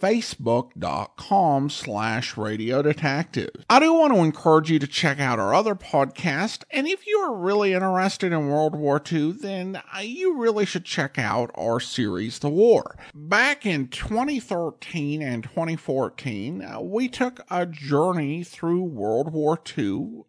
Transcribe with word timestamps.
facebook.com 0.00 1.70
slash 1.70 2.36
radio 2.36 2.82
detectives. 2.82 3.64
I 3.70 3.80
do 3.80 3.92
want 3.92 4.14
to 4.14 4.20
encourage 4.20 4.70
you 4.70 4.78
to 4.78 4.86
check 4.86 5.20
out 5.20 5.38
our 5.38 5.54
other 5.54 5.74
podcast, 5.74 6.64
and 6.70 6.86
if 6.86 7.06
you 7.06 7.18
are 7.18 7.34
really 7.34 7.72
interested 7.72 8.32
in 8.32 8.48
World 8.48 8.74
War 8.74 9.02
II, 9.10 9.32
then 9.32 9.80
uh, 9.94 10.00
you 10.00 10.38
really 10.38 10.66
should 10.66 10.84
check 10.84 11.18
out 11.18 11.50
our 11.54 11.80
series, 11.80 12.38
The 12.38 12.48
War. 12.48 12.96
Back 13.14 13.64
in 13.64 13.88
2013 13.88 15.22
and 15.22 15.42
2014, 15.42 16.62
uh, 16.62 16.80
we 16.80 17.08
took 17.08 17.40
a 17.50 17.66
journey 17.66 18.44
through 18.44 18.82
World 18.82 19.32
War 19.32 19.58
II 19.76 20.24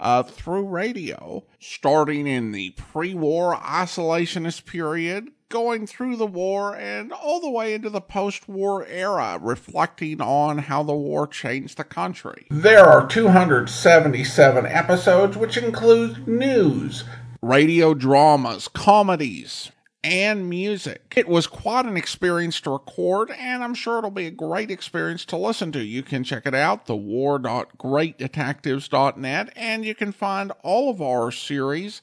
uh, 0.00 0.22
through 0.22 0.66
radio, 0.66 1.44
starting 1.58 2.26
in 2.26 2.52
the 2.52 2.70
pre 2.70 3.14
war 3.14 3.56
isolationist 3.56 4.64
period, 4.64 5.30
going 5.48 5.86
through 5.86 6.16
the 6.16 6.26
war 6.26 6.76
and 6.76 7.12
all 7.12 7.40
the 7.40 7.50
way 7.50 7.74
into 7.74 7.90
the 7.90 8.00
post 8.00 8.48
war 8.48 8.86
era, 8.86 9.38
reflecting 9.40 10.20
on 10.20 10.58
how 10.58 10.82
the 10.82 10.94
war 10.94 11.26
changed 11.26 11.78
the 11.78 11.84
country. 11.84 12.46
There 12.50 12.84
are 12.84 13.06
277 13.06 14.66
episodes, 14.66 15.36
which 15.36 15.56
include 15.56 16.28
news, 16.28 17.04
radio 17.40 17.94
dramas, 17.94 18.68
comedies, 18.68 19.70
and 20.04 20.48
music. 20.48 21.12
It 21.16 21.26
was 21.28 21.46
quite 21.46 21.86
an 21.86 21.96
experience 21.96 22.60
to 22.62 22.70
record, 22.70 23.30
and 23.30 23.62
I'm 23.64 23.74
sure 23.74 23.98
it'll 23.98 24.10
be 24.10 24.26
a 24.26 24.30
great 24.30 24.70
experience 24.70 25.24
to 25.26 25.36
listen 25.36 25.70
to. 25.72 25.82
You 25.82 26.02
can 26.02 26.24
check 26.24 26.46
it 26.46 26.54
out, 26.54 26.86
thewar.greatdetectives.net, 26.86 29.52
and 29.56 29.84
you 29.84 29.94
can 29.94 30.12
find 30.12 30.52
all 30.62 30.90
of 30.90 31.02
our 31.02 31.30
series 31.32 32.00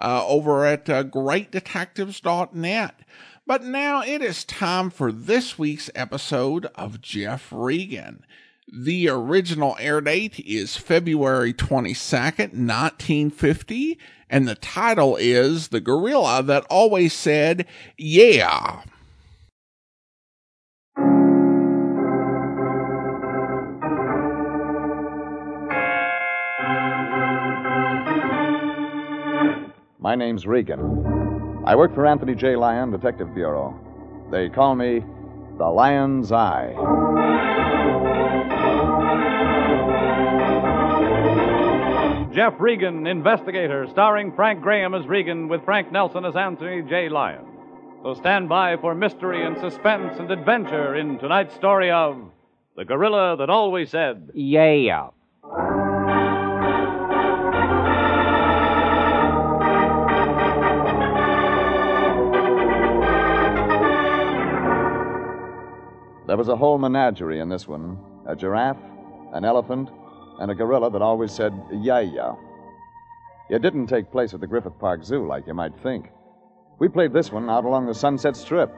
uh, 0.00 0.24
over 0.26 0.64
at 0.64 0.88
uh, 0.88 1.04
greatdetectives.net. 1.04 2.94
But 3.46 3.64
now 3.64 4.02
it 4.02 4.20
is 4.20 4.44
time 4.44 4.90
for 4.90 5.10
this 5.10 5.58
week's 5.58 5.90
episode 5.94 6.66
of 6.74 7.00
Jeff 7.00 7.48
Regan. 7.50 8.24
The 8.70 9.08
original 9.08 9.76
air 9.80 10.02
date 10.02 10.38
is 10.40 10.76
February 10.76 11.54
22nd, 11.54 12.52
1950, 12.52 13.98
and 14.28 14.46
the 14.46 14.54
title 14.54 15.16
is 15.16 15.68
The 15.68 15.80
Gorilla 15.80 16.42
That 16.42 16.66
Always 16.68 17.14
Said, 17.14 17.64
Yeah. 17.96 18.82
My 30.08 30.14
name's 30.14 30.46
Regan. 30.46 31.62
I 31.66 31.76
work 31.76 31.94
for 31.94 32.06
Anthony 32.06 32.34
J. 32.34 32.56
Lyon 32.56 32.90
Detective 32.90 33.34
Bureau. 33.34 33.78
They 34.30 34.48
call 34.48 34.74
me 34.74 35.04
the 35.58 35.66
Lion's 35.66 36.32
Eye. 36.32 36.72
Jeff 42.34 42.54
Regan, 42.58 43.06
Investigator, 43.06 43.86
starring 43.90 44.32
Frank 44.32 44.62
Graham 44.62 44.94
as 44.94 45.06
Regan 45.06 45.46
with 45.46 45.62
Frank 45.66 45.92
Nelson 45.92 46.24
as 46.24 46.36
Anthony 46.36 46.80
J. 46.88 47.10
Lyon. 47.10 47.44
So 48.02 48.14
stand 48.14 48.48
by 48.48 48.78
for 48.78 48.94
mystery 48.94 49.44
and 49.44 49.58
suspense 49.58 50.18
and 50.18 50.30
adventure 50.30 50.94
in 50.94 51.18
tonight's 51.18 51.54
story 51.54 51.90
of 51.90 52.16
The 52.78 52.86
Gorilla 52.86 53.36
That 53.36 53.50
Always 53.50 53.90
Said, 53.90 54.30
Yeah. 54.32 55.08
There 66.28 66.36
was 66.36 66.50
a 66.50 66.56
whole 66.56 66.76
menagerie 66.76 67.40
in 67.40 67.48
this 67.48 67.66
one 67.66 67.98
a 68.26 68.36
giraffe, 68.36 68.76
an 69.32 69.46
elephant, 69.46 69.88
and 70.38 70.50
a 70.50 70.54
gorilla 70.54 70.90
that 70.90 71.00
always 71.00 71.32
said, 71.32 71.54
yeah, 71.72 72.00
yeah. 72.00 72.34
It 73.48 73.62
didn't 73.62 73.86
take 73.86 74.12
place 74.12 74.34
at 74.34 74.40
the 74.40 74.46
Griffith 74.46 74.78
Park 74.78 75.02
Zoo 75.04 75.26
like 75.26 75.46
you 75.46 75.54
might 75.54 75.74
think. 75.82 76.10
We 76.78 76.88
played 76.88 77.14
this 77.14 77.32
one 77.32 77.48
out 77.48 77.64
along 77.64 77.86
the 77.86 77.94
Sunset 77.94 78.36
Strip, 78.36 78.70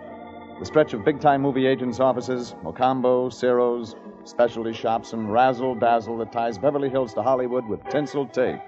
the 0.60 0.64
stretch 0.64 0.92
of 0.92 1.04
big 1.04 1.20
time 1.20 1.42
movie 1.42 1.66
agents' 1.66 1.98
offices, 1.98 2.54
Mocambo, 2.62 3.32
Ciro's, 3.32 3.96
specialty 4.22 4.72
shops, 4.72 5.12
and 5.12 5.32
razzle 5.32 5.74
dazzle 5.74 6.18
that 6.18 6.30
ties 6.30 6.56
Beverly 6.56 6.88
Hills 6.88 7.14
to 7.14 7.22
Hollywood 7.22 7.66
with 7.66 7.82
tinsel 7.88 8.26
tape. 8.26 8.60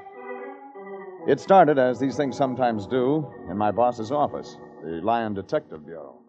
It 1.28 1.38
started, 1.38 1.78
as 1.78 2.00
these 2.00 2.16
things 2.16 2.36
sometimes 2.36 2.88
do, 2.88 3.32
in 3.48 3.56
my 3.56 3.70
boss's 3.70 4.10
office, 4.10 4.56
the 4.82 5.00
Lyon 5.04 5.34
Detective 5.34 5.86
Bureau. 5.86 6.21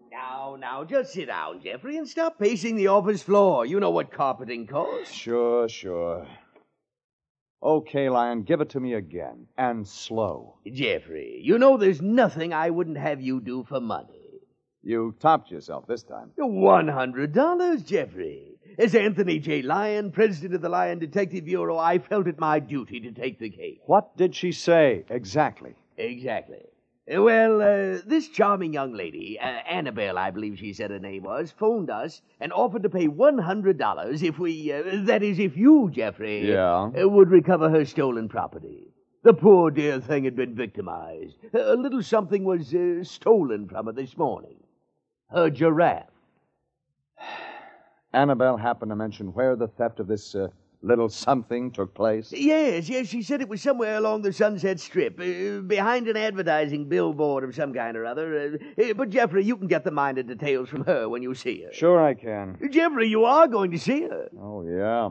Now, 0.44 0.56
now, 0.56 0.84
just 0.84 1.14
sit 1.14 1.28
down, 1.28 1.62
Jeffrey, 1.62 1.96
and 1.96 2.06
stop 2.06 2.38
pacing 2.38 2.76
the 2.76 2.88
office 2.88 3.22
floor. 3.22 3.64
You 3.64 3.80
know 3.80 3.88
what 3.88 4.12
carpeting 4.12 4.66
costs. 4.66 5.10
Sure, 5.10 5.66
sure. 5.70 6.26
Okay, 7.62 8.10
Lion, 8.10 8.42
give 8.42 8.60
it 8.60 8.68
to 8.70 8.80
me 8.80 8.92
again. 8.92 9.46
And 9.56 9.88
slow. 9.88 10.58
Jeffrey, 10.70 11.40
you 11.42 11.56
know 11.56 11.78
there's 11.78 12.02
nothing 12.02 12.52
I 12.52 12.68
wouldn't 12.68 12.98
have 12.98 13.22
you 13.22 13.40
do 13.40 13.64
for 13.66 13.80
money. 13.80 14.42
You 14.82 15.14
topped 15.18 15.50
yourself 15.50 15.86
this 15.86 16.02
time. 16.02 16.32
One 16.36 16.88
hundred 16.88 17.32
dollars, 17.32 17.82
Jeffrey. 17.82 18.58
As 18.78 18.94
Anthony 18.94 19.38
J. 19.38 19.62
Lyon, 19.62 20.12
president 20.12 20.56
of 20.56 20.60
the 20.60 20.68
Lyon 20.68 20.98
Detective 20.98 21.46
Bureau, 21.46 21.78
I 21.78 22.00
felt 22.00 22.26
it 22.26 22.38
my 22.38 22.60
duty 22.60 23.00
to 23.00 23.12
take 23.12 23.38
the 23.38 23.48
case. 23.48 23.78
What 23.86 24.14
did 24.18 24.34
she 24.34 24.52
say 24.52 25.06
exactly? 25.08 25.74
Exactly. 25.96 26.66
Well, 27.06 27.60
uh, 27.60 28.00
this 28.06 28.28
charming 28.28 28.72
young 28.72 28.94
lady, 28.94 29.38
uh, 29.38 29.44
Annabelle, 29.44 30.16
I 30.16 30.30
believe 30.30 30.58
she 30.58 30.72
said 30.72 30.90
her 30.90 30.98
name 30.98 31.24
was, 31.24 31.50
phoned 31.50 31.90
us 31.90 32.22
and 32.40 32.50
offered 32.50 32.82
to 32.84 32.88
pay 32.88 33.08
$100 33.08 34.22
if 34.22 34.38
we, 34.38 34.72
uh, 34.72 34.82
that 35.04 35.22
is, 35.22 35.38
if 35.38 35.54
you, 35.54 35.90
Jeffrey, 35.92 36.50
Yeah? 36.50 36.90
uh, 36.98 37.06
would 37.08 37.28
recover 37.30 37.68
her 37.68 37.84
stolen 37.84 38.28
property. 38.28 38.88
The 39.22 39.34
poor 39.34 39.70
dear 39.70 40.00
thing 40.00 40.24
had 40.24 40.34
been 40.36 40.54
victimized. 40.54 41.36
A 41.52 41.76
little 41.76 42.02
something 42.02 42.44
was 42.44 42.74
uh, 42.74 43.04
stolen 43.04 43.68
from 43.68 43.86
her 43.86 43.92
this 43.92 44.16
morning. 44.16 44.56
Her 45.30 45.50
giraffe. 45.50 46.08
Annabelle 48.14 48.56
happened 48.56 48.90
to 48.90 48.96
mention 48.96 49.28
where 49.34 49.56
the 49.56 49.68
theft 49.68 50.00
of 50.00 50.06
this 50.06 50.34
uh, 50.34 50.48
little 50.84 51.08
something 51.08 51.70
took 51.70 51.94
place. 51.94 52.32
Yes, 52.32 52.88
yes, 52.88 53.08
she 53.08 53.22
said 53.22 53.40
it 53.40 53.48
was 53.48 53.62
somewhere 53.62 53.96
along 53.96 54.22
the 54.22 54.32
Sunset 54.32 54.78
Strip, 54.78 55.18
uh, 55.18 55.60
behind 55.62 56.08
an 56.08 56.16
advertising 56.16 56.88
billboard 56.88 57.44
of 57.44 57.54
some 57.54 57.72
kind 57.72 57.96
or 57.96 58.04
other. 58.04 58.58
Uh, 58.78 58.82
uh, 58.82 58.94
but, 58.94 59.10
Jeffrey, 59.10 59.44
you 59.44 59.56
can 59.56 59.66
get 59.66 59.84
the 59.84 59.90
minor 59.90 60.22
details 60.22 60.68
from 60.68 60.84
her 60.84 61.08
when 61.08 61.22
you 61.22 61.34
see 61.34 61.62
her. 61.62 61.72
Sure, 61.72 62.04
I 62.04 62.14
can. 62.14 62.58
Jeffrey, 62.70 63.08
you 63.08 63.24
are 63.24 63.48
going 63.48 63.70
to 63.70 63.78
see 63.78 64.02
her. 64.02 64.28
Oh, 64.38 64.62
yeah. 64.62 65.10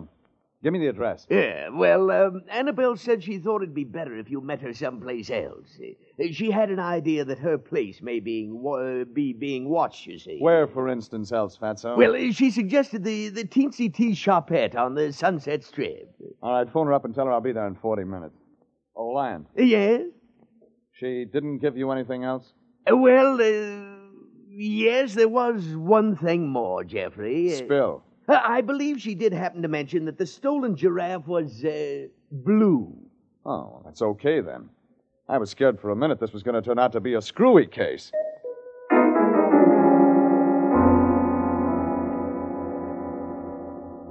Give 0.63 0.71
me 0.71 0.79
the 0.79 0.87
address. 0.87 1.27
Yeah, 1.29 1.67
well, 1.69 2.09
um, 2.09 2.41
Annabelle 2.49 2.95
said 2.95 3.21
she 3.21 3.37
thought 3.37 3.61
it'd 3.61 3.75
be 3.75 3.83
better 3.83 4.17
if 4.17 4.29
you 4.31 4.39
met 4.39 4.61
her 4.61 4.73
someplace 4.73 5.29
else. 5.29 5.77
Uh, 5.77 6.23
She 6.31 6.49
had 6.51 6.69
an 6.69 6.79
idea 6.79 7.25
that 7.25 7.37
her 7.39 7.57
place 7.57 8.01
may 8.01 8.21
being 8.21 8.61
wa- 8.61 8.77
uh, 8.77 9.03
be 9.03 9.33
being 9.33 9.67
watched, 9.67 10.07
you 10.07 10.17
see. 10.17 10.37
Where, 10.39 10.65
for 10.67 10.87
instance, 10.87 11.33
else, 11.33 11.57
Fatso? 11.57 11.97
Well, 11.97 12.15
uh, 12.15 12.31
she 12.31 12.49
suggested 12.49 13.03
the, 13.03 13.27
the 13.27 13.43
Teensy 13.43 13.93
Tea 13.93 14.11
Shopette 14.13 14.75
on 14.75 14.95
the 14.95 15.11
Sunset 15.11 15.65
Strip. 15.65 16.15
All 16.41 16.53
right, 16.53 16.71
phone 16.71 16.87
her 16.87 16.93
up 16.93 17.03
and 17.03 17.13
tell 17.13 17.25
her 17.25 17.33
I'll 17.33 17.41
be 17.41 17.51
there 17.51 17.67
in 17.67 17.75
40 17.75 18.05
minutes. 18.05 18.35
Oh, 18.95 19.07
Lion, 19.07 19.45
Uh, 19.59 19.63
Yes? 19.63 20.03
she 20.93 21.25
didn't 21.25 21.57
give 21.57 21.75
you 21.75 21.91
anything 21.91 22.23
else? 22.23 22.53
Uh, 22.89 22.95
Well, 22.95 23.41
uh, 23.41 23.85
yes, 24.49 25.13
there 25.15 25.27
was 25.27 25.75
one 25.75 26.15
thing 26.15 26.47
more, 26.47 26.85
Jeffrey. 26.85 27.51
Uh, 27.53 27.57
Spill. 27.57 28.03
Uh, 28.27 28.39
I 28.43 28.61
believe 28.61 29.01
she 29.01 29.15
did 29.15 29.33
happen 29.33 29.61
to 29.61 29.67
mention 29.67 30.05
that 30.05 30.17
the 30.17 30.25
stolen 30.25 30.75
giraffe 30.75 31.27
was 31.27 31.63
uh, 31.63 32.07
blue. 32.31 32.95
Oh, 33.45 33.81
that's 33.83 34.01
okay 34.01 34.39
then. 34.39 34.69
I 35.27 35.37
was 35.37 35.49
scared 35.49 35.79
for 35.79 35.91
a 35.91 35.95
minute 35.95 36.19
this 36.19 36.33
was 36.33 36.43
going 36.43 36.55
to 36.55 36.61
turn 36.61 36.79
out 36.79 36.91
to 36.93 36.99
be 36.99 37.13
a 37.13 37.21
screwy 37.21 37.65
case. 37.65 38.11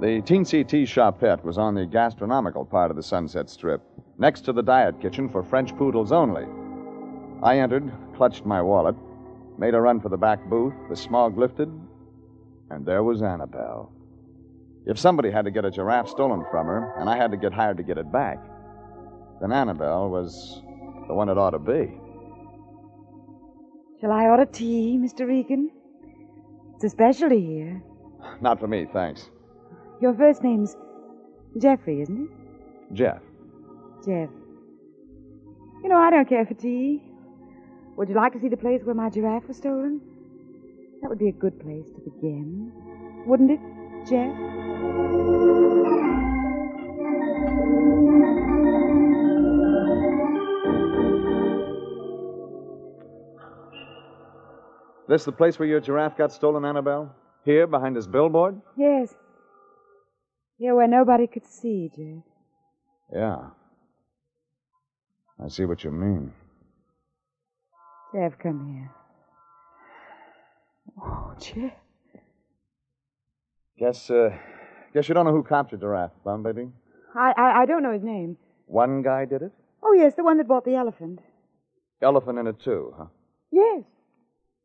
The 0.01 0.21
Teensy 0.23 0.67
Tea 0.67 0.83
Shopette 0.83 1.43
was 1.43 1.57
on 1.57 1.75
the 1.75 1.85
gastronomical 1.85 2.65
part 2.65 2.91
of 2.91 2.97
the 2.97 3.03
Sunset 3.03 3.49
Strip, 3.49 3.81
next 4.17 4.41
to 4.41 4.51
the 4.51 4.61
diet 4.61 4.99
kitchen 4.99 5.29
for 5.29 5.43
French 5.43 5.73
poodles 5.77 6.11
only. 6.11 6.45
I 7.41 7.59
entered, 7.59 7.89
clutched 8.15 8.45
my 8.45 8.61
wallet, 8.61 8.95
made 9.57 9.73
a 9.73 9.79
run 9.79 10.01
for 10.01 10.09
the 10.09 10.17
back 10.17 10.43
booth, 10.49 10.73
the 10.89 10.95
smog 10.95 11.37
lifted, 11.37 11.71
and 12.69 12.85
there 12.85 13.03
was 13.03 13.21
Annabelle. 13.21 13.93
If 14.85 14.99
somebody 14.99 15.31
had 15.31 15.45
to 15.45 15.51
get 15.51 15.63
a 15.65 15.71
giraffe 15.71 16.09
stolen 16.09 16.43
from 16.51 16.67
her, 16.67 16.93
and 16.99 17.09
I 17.09 17.17
had 17.17 17.31
to 17.31 17.37
get 17.37 17.53
hired 17.53 17.77
to 17.77 17.83
get 17.83 17.97
it 17.97 18.11
back, 18.11 18.37
then 19.39 19.51
Annabelle 19.51 20.09
was 20.09 20.61
the 21.07 21.13
one 21.13 21.29
it 21.29 21.37
ought 21.37 21.51
to 21.51 21.59
be. 21.59 21.99
Shall 24.01 24.11
I 24.11 24.25
order 24.25 24.45
tea, 24.45 24.99
Mr. 25.01 25.25
Regan? 25.27 25.69
It's 26.75 26.83
a 26.83 26.89
specialty 26.89 27.39
here. 27.45 27.81
Not 28.41 28.59
for 28.59 28.67
me, 28.67 28.85
thanks. 28.91 29.29
Your 30.01 30.13
first 30.13 30.43
name's 30.43 30.75
Jeffrey, 31.57 32.01
isn't 32.01 32.23
it? 32.25 32.93
Jeff. 32.93 33.21
Jeff. 34.05 34.29
You 35.81 35.89
know, 35.89 35.97
I 35.97 36.09
don't 36.09 36.27
care 36.27 36.45
for 36.45 36.53
tea. 36.53 37.01
Would 37.95 38.09
you 38.09 38.15
like 38.15 38.33
to 38.33 38.39
see 38.39 38.49
the 38.49 38.57
place 38.57 38.81
where 38.83 38.95
my 38.95 39.09
giraffe 39.09 39.47
was 39.47 39.57
stolen? 39.57 40.01
That 41.01 41.09
would 41.09 41.19
be 41.19 41.29
a 41.29 41.33
good 41.33 41.59
place 41.59 41.85
to 41.95 42.01
begin. 42.01 42.71
Wouldn't 43.25 43.51
it, 43.51 43.59
Jeff? 44.09 44.53
This 55.07 55.25
the 55.25 55.31
place 55.31 55.59
where 55.59 55.67
your 55.67 55.79
giraffe 55.79 56.17
got 56.17 56.31
stolen, 56.31 56.65
Annabelle? 56.65 57.13
Here, 57.45 57.67
behind 57.67 57.95
this 57.95 58.07
billboard? 58.07 58.59
Yes. 58.77 59.13
Here 60.57 60.73
where 60.75 60.87
nobody 60.87 61.27
could 61.27 61.45
see, 61.45 61.91
Jeff. 61.95 62.23
Yeah. 63.13 63.49
I 65.43 65.49
see 65.49 65.65
what 65.65 65.83
you 65.83 65.91
mean. 65.91 66.31
Jeff, 68.13 68.39
come 68.39 68.73
here. 68.73 68.91
Oh, 71.01 71.33
Jeff. 71.39 71.73
Guess, 73.77 74.09
uh, 74.09 74.29
guess 74.93 75.07
you 75.07 75.15
don't 75.15 75.25
know 75.25 75.31
who 75.31 75.43
captured 75.43 75.81
Giraffe, 75.81 76.11
Bum 76.23 76.43
Baby? 76.43 76.69
I, 77.15 77.33
I, 77.35 77.61
I 77.61 77.65
don't 77.65 77.83
know 77.83 77.91
his 77.91 78.03
name. 78.03 78.37
One 78.67 79.01
guy 79.01 79.25
did 79.25 79.41
it? 79.41 79.51
Oh, 79.81 79.93
yes, 79.93 80.13
the 80.15 80.23
one 80.23 80.37
that 80.37 80.47
bought 80.47 80.65
the 80.65 80.75
elephant. 80.75 81.19
Elephant 82.01 82.39
in 82.39 82.47
it, 82.47 82.59
too, 82.59 82.93
huh? 82.97 83.05
Yes. 83.51 83.83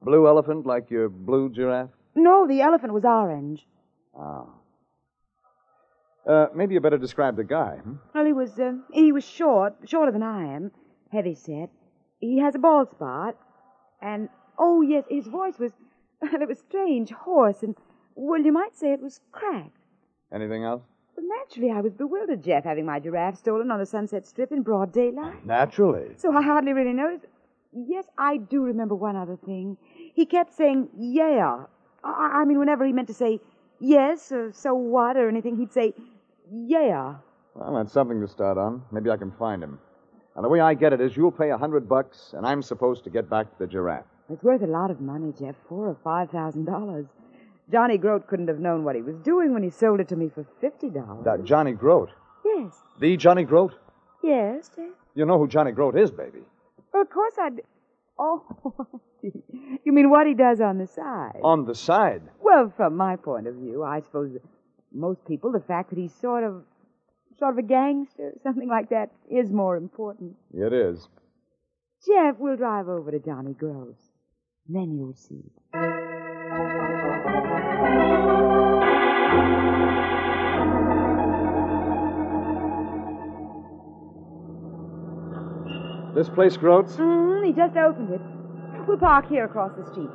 Blue 0.03 0.27
elephant 0.27 0.67
like 0.67 0.91
your 0.91 1.09
blue 1.09 1.51
giraffe? 1.51 1.91
No, 2.15 2.47
the 2.47 2.61
elephant 2.61 2.93
was 2.93 3.05
orange. 3.05 3.67
Oh. 4.17 4.51
Uh, 6.29 6.47
maybe 6.55 6.75
you 6.75 6.81
better 6.81 6.99
describe 6.99 7.37
the 7.37 7.45
guy. 7.45 7.77
Hmm? 7.83 7.95
Well, 8.15 8.27
he 8.27 8.33
was, 8.33 8.59
uh, 8.59 8.73
he 8.93 9.13
was 9.13 9.25
short, 9.25 9.75
shorter 9.87 10.13
than 10.13 10.23
I 10.23 10.55
am, 10.55 10.71
heavy 11.11 11.35
set. 11.35 11.71
He 12.21 12.39
has 12.41 12.55
a 12.55 12.59
bald 12.59 12.91
spot, 12.91 13.37
and, 14.03 14.29
oh, 14.59 14.83
yes, 14.83 15.05
his 15.09 15.27
voice 15.27 15.59
was, 15.59 15.73
well, 16.21 16.35
it 16.43 16.49
was 16.49 16.59
strange, 16.59 17.11
hoarse, 17.11 17.63
and, 17.63 17.75
well, 18.19 18.41
you 18.41 18.53
might 18.53 18.77
say 18.77 18.93
it 18.93 19.01
was 19.01 19.21
cracked. 19.31 19.79
Anything 20.33 20.65
else? 20.65 20.83
Well, 21.17 21.27
naturally, 21.39 21.71
I 21.71 21.81
was 21.81 21.93
bewildered, 21.93 22.43
Jeff, 22.43 22.65
having 22.65 22.85
my 22.85 22.99
giraffe 22.99 23.39
stolen 23.39 23.71
on 23.71 23.79
the 23.79 23.87
Sunset 23.87 24.27
Strip 24.27 24.51
in 24.51 24.63
broad 24.63 24.93
daylight. 24.93 25.47
Naturally. 25.47 26.09
So 26.17 26.37
I 26.37 26.43
hardly 26.43 26.73
really 26.73 26.93
noticed. 26.93 27.27
Yes, 27.73 28.07
I 28.19 28.39
do 28.39 28.63
remember 28.63 28.95
one 28.95 29.15
other 29.15 29.37
thing. 29.37 29.77
He 30.15 30.27
kept 30.27 30.53
saying, 30.53 30.89
yeah. 30.99 31.65
I, 32.03 32.41
I 32.41 32.45
mean, 32.45 32.59
whenever 32.59 32.85
he 32.85 32.93
meant 32.93 33.09
to 33.09 33.15
say 33.15 33.41
yes 33.79 34.33
or 34.33 34.53
so 34.53 34.75
what 34.75 35.17
or 35.17 35.29
anything, 35.29 35.57
he'd 35.57 35.73
say, 35.73 35.95
yeah. 36.51 37.17
Well, 37.55 37.75
that's 37.77 37.93
something 37.93 38.21
to 38.21 38.29
start 38.29 38.59
on. 38.59 38.83
Maybe 38.91 39.11
I 39.11 39.17
can 39.17 39.31
find 39.33 39.63
him. 39.63 39.79
And 40.35 40.45
the 40.45 40.49
way 40.49 40.61
I 40.61 40.75
get 40.75 40.93
it 40.93 41.01
is 41.01 41.17
you'll 41.17 41.31
pay 41.33 41.51
a 41.51 41.59
hundred 41.59 41.89
bucks, 41.89 42.33
and 42.37 42.47
I'm 42.47 42.63
supposed 42.63 43.05
to 43.05 43.11
get 43.11 43.29
back 43.29 43.47
the 43.59 43.67
giraffe. 43.67 44.07
It's 44.31 44.43
worth 44.43 44.63
a 44.63 44.67
lot 44.67 44.91
of 44.91 45.01
money, 45.01 45.33
Jeff. 45.39 45.57
Four 45.69 45.89
or 45.89 45.97
five 46.05 46.31
thousand 46.31 46.65
dollars. 46.65 47.07
Johnny 47.71 47.99
Grote 47.99 48.27
couldn't 48.27 48.49
have 48.49 48.59
known 48.59 48.85
what 48.85 48.97
he 48.97 49.03
was 49.03 49.17
doing 49.19 49.53
when 49.53 49.63
he 49.63 49.71
sold 49.71 50.01
it 50.01 50.09
to 50.09 50.17
me 50.17 50.31
for 50.35 50.47
fifty 50.61 50.89
dollars. 50.89 51.25
That 51.25 51.45
Johnny 51.45 51.73
Grote. 51.73 52.11
Yes. 52.45 52.75
The 53.01 53.17
Johnny 53.17 53.45
Grote? 53.45 53.75
Yes, 54.23 54.71
Jeff. 54.75 54.87
You 55.15 55.27
know 55.27 55.39
who 55.39 55.47
Johnny 55.49 55.73
Grote 55.73 55.97
is, 55.99 56.11
baby. 56.11 56.41
Well, 56.93 57.03
of 57.03 57.11
course 57.11 57.35
I'd. 57.41 57.61
Oh, 58.19 58.43
you 59.23 59.93
mean 59.93 60.11
what 60.11 60.27
he 60.27 60.35
does 60.35 60.61
on 60.61 60.79
the 60.79 60.87
side? 60.87 61.39
On 61.43 61.67
the 61.67 61.75
side. 61.75 62.23
Well, 62.41 62.73
from 62.77 62.97
my 62.97 63.17
point 63.17 63.47
of 63.47 63.55
view, 63.55 63.85
I 63.85 64.01
suppose 64.01 64.37
most 64.93 65.25
people, 65.27 65.53
the 65.53 65.61
fact 65.61 65.91
that 65.91 65.99
he's 65.99 66.15
sort 66.15 66.43
of, 66.43 66.65
sort 67.39 67.53
of 67.53 67.59
a 67.59 67.63
gangster, 67.69 68.33
something 68.43 68.69
like 68.69 68.89
that, 68.91 69.11
is 69.31 69.51
more 69.51 69.77
important. 69.77 70.35
It 70.53 70.73
is. 70.73 71.07
Jeff, 72.07 72.37
we'll 72.39 72.57
drive 72.57 72.89
over 72.89 73.11
to 73.11 73.19
Johnny 73.19 73.53
Grote's. 73.53 74.03
Then 74.69 74.97
you'll 74.97 75.15
see. 75.15 75.45
This 86.19 86.29
place, 86.29 86.57
Groats? 86.57 86.97
Mm, 86.97 87.47
he 87.47 87.53
just 87.53 87.77
opened 87.77 88.13
it. 88.13 88.21
We'll 88.89 88.99
park 88.99 89.29
here 89.29 89.45
across 89.45 89.71
the 89.77 89.89
street. 89.93 90.11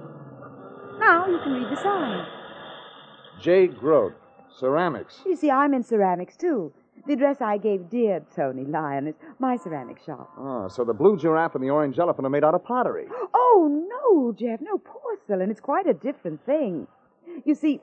Now 1.00 1.30
you 1.30 1.40
can 1.42 1.54
read 1.54 1.72
the 1.72 1.82
sign. 1.82 2.28
J. 3.40 3.68
Grote. 3.68 4.14
Ceramics. 4.54 5.22
You 5.26 5.38
see, 5.38 5.50
I'm 5.50 5.74
in 5.74 5.82
ceramics, 5.82 6.36
too. 6.36 6.74
The 7.08 7.14
address 7.14 7.40
I 7.40 7.58
gave 7.58 7.90
dear 7.90 8.22
Tony 8.36 8.66
Lyon 8.66 9.08
is 9.08 9.16
my 9.40 9.56
ceramic 9.56 10.04
shop. 10.06 10.30
Oh, 10.38 10.68
so 10.68 10.84
the 10.84 10.94
blue 10.94 11.18
giraffe 11.18 11.56
and 11.56 11.64
the 11.64 11.70
orange 11.70 11.98
elephant 11.98 12.28
are 12.28 12.30
made 12.30 12.44
out 12.44 12.54
of 12.54 12.66
pottery. 12.66 13.08
Oh, 13.34 13.88
no, 13.88 14.34
Jeff, 14.34 14.60
no 14.60 14.80
porcelain. 14.80 15.50
It's 15.50 15.62
quite 15.62 15.88
a 15.88 15.94
different 15.94 16.46
thing. 16.46 16.86
You 17.46 17.56
see, 17.56 17.80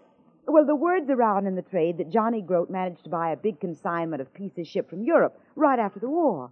well, 0.47 0.67
the 0.67 0.77
word's 0.77 1.09
around 1.09 1.47
in 1.47 1.55
the 1.55 1.63
trade 1.63 1.97
that 1.97 2.11
Johnny 2.11 2.43
Grote 2.43 2.69
managed 2.69 3.05
to 3.05 3.11
buy 3.11 3.33
a 3.33 3.37
big 3.37 3.61
consignment 3.61 4.21
of 4.21 4.35
pieces 4.35 4.69
shipped 4.69 4.91
from 4.91 5.05
Europe 5.05 5.41
right 5.57 5.79
after 5.79 6.01
the 6.01 6.11
war. 6.11 6.51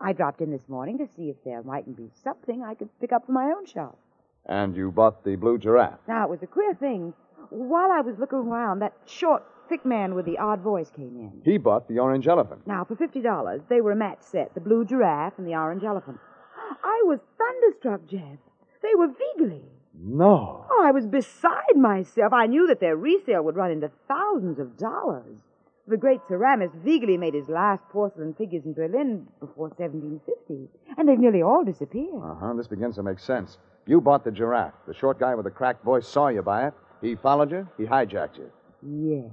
I 0.00 0.12
dropped 0.14 0.40
in 0.40 0.50
this 0.50 0.68
morning 0.68 0.96
to 0.98 1.06
see 1.06 1.28
if 1.28 1.36
there 1.44 1.62
mightn't 1.62 1.96
be 1.96 2.10
something 2.24 2.62
I 2.62 2.74
could 2.74 2.88
pick 3.00 3.12
up 3.12 3.26
for 3.26 3.32
my 3.32 3.52
own 3.56 3.66
shop. 3.66 3.98
And 4.46 4.74
you 4.74 4.90
bought 4.90 5.24
the 5.24 5.36
blue 5.36 5.58
giraffe. 5.58 5.98
Now, 6.08 6.24
it 6.24 6.30
was 6.30 6.42
a 6.42 6.46
queer 6.46 6.74
thing. 6.74 7.12
While 7.50 7.92
I 7.92 8.00
was 8.00 8.18
looking 8.18 8.38
around, 8.38 8.78
that 8.78 8.94
short, 9.06 9.44
thick 9.68 9.84
man 9.84 10.14
with 10.14 10.24
the 10.24 10.38
odd 10.38 10.60
voice 10.60 10.90
came 10.90 11.16
in. 11.16 11.42
He 11.44 11.58
bought 11.58 11.86
the 11.86 11.98
orange 11.98 12.26
elephant. 12.26 12.66
Now, 12.66 12.84
for 12.84 12.96
$50, 12.96 13.68
they 13.68 13.82
were 13.82 13.92
a 13.92 13.96
match 13.96 14.22
set 14.22 14.54
the 14.54 14.60
blue 14.60 14.84
giraffe 14.86 15.34
and 15.36 15.46
the 15.46 15.54
orange 15.54 15.84
elephant. 15.84 16.18
I 16.82 17.02
was 17.04 17.20
thunderstruck, 17.36 18.06
Jeff. 18.06 18.38
They 18.82 18.94
were 18.96 19.08
Viegli. 19.08 19.62
No. 19.94 20.64
Oh, 20.70 20.82
I 20.82 20.92
was 20.92 21.06
beside 21.06 21.76
myself. 21.76 22.32
I 22.32 22.46
knew 22.46 22.66
that 22.68 22.80
their 22.80 22.96
resale 22.96 23.42
would 23.42 23.56
run 23.56 23.70
into 23.70 23.90
thousands 24.08 24.58
of 24.58 24.78
dollars. 24.78 25.40
The 25.88 25.96
great 25.96 26.20
ceramist 26.28 26.74
Viegli 26.84 27.18
made 27.18 27.34
his 27.34 27.48
last 27.48 27.82
porcelain 27.90 28.34
figures 28.34 28.64
in 28.64 28.74
Berlin 28.74 29.26
before 29.40 29.68
1750, 29.76 30.68
and 30.96 31.08
they've 31.08 31.18
nearly 31.18 31.42
all 31.42 31.64
disappeared. 31.64 32.22
Uh 32.22 32.34
huh. 32.34 32.52
This 32.54 32.68
begins 32.68 32.94
to 32.96 33.02
make 33.02 33.18
sense. 33.18 33.58
You 33.86 34.00
bought 34.00 34.24
the 34.24 34.30
giraffe. 34.30 34.74
The 34.86 34.94
short 34.94 35.18
guy 35.18 35.34
with 35.34 35.44
the 35.44 35.50
cracked 35.50 35.84
voice 35.84 36.06
saw 36.06 36.28
you 36.28 36.42
buy 36.42 36.68
it. 36.68 36.74
He 37.00 37.16
followed 37.16 37.50
you. 37.50 37.66
He 37.76 37.84
hijacked 37.84 38.36
you. 38.36 38.50
Yes. 38.82 39.30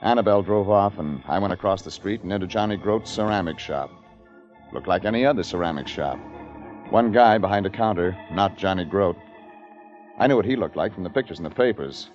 Annabelle 0.00 0.42
drove 0.42 0.70
off, 0.70 0.98
and 0.98 1.22
I 1.26 1.38
went 1.38 1.52
across 1.52 1.82
the 1.82 1.90
street 1.90 2.22
and 2.22 2.32
into 2.32 2.46
Johnny 2.46 2.76
Grote's 2.76 3.10
ceramic 3.10 3.58
shop. 3.58 3.90
Looked 4.72 4.86
like 4.86 5.04
any 5.04 5.26
other 5.26 5.42
ceramic 5.42 5.88
shop. 5.88 6.18
One 6.90 7.12
guy 7.12 7.36
behind 7.36 7.66
a 7.66 7.70
counter, 7.70 8.16
not 8.32 8.56
Johnny 8.56 8.84
Grote. 8.86 9.18
I 10.18 10.26
knew 10.26 10.36
what 10.36 10.46
he 10.46 10.56
looked 10.56 10.76
like 10.76 10.94
from 10.94 11.04
the 11.04 11.10
pictures 11.10 11.36
in 11.38 11.44
the 11.44 11.50
papers. 11.50 12.08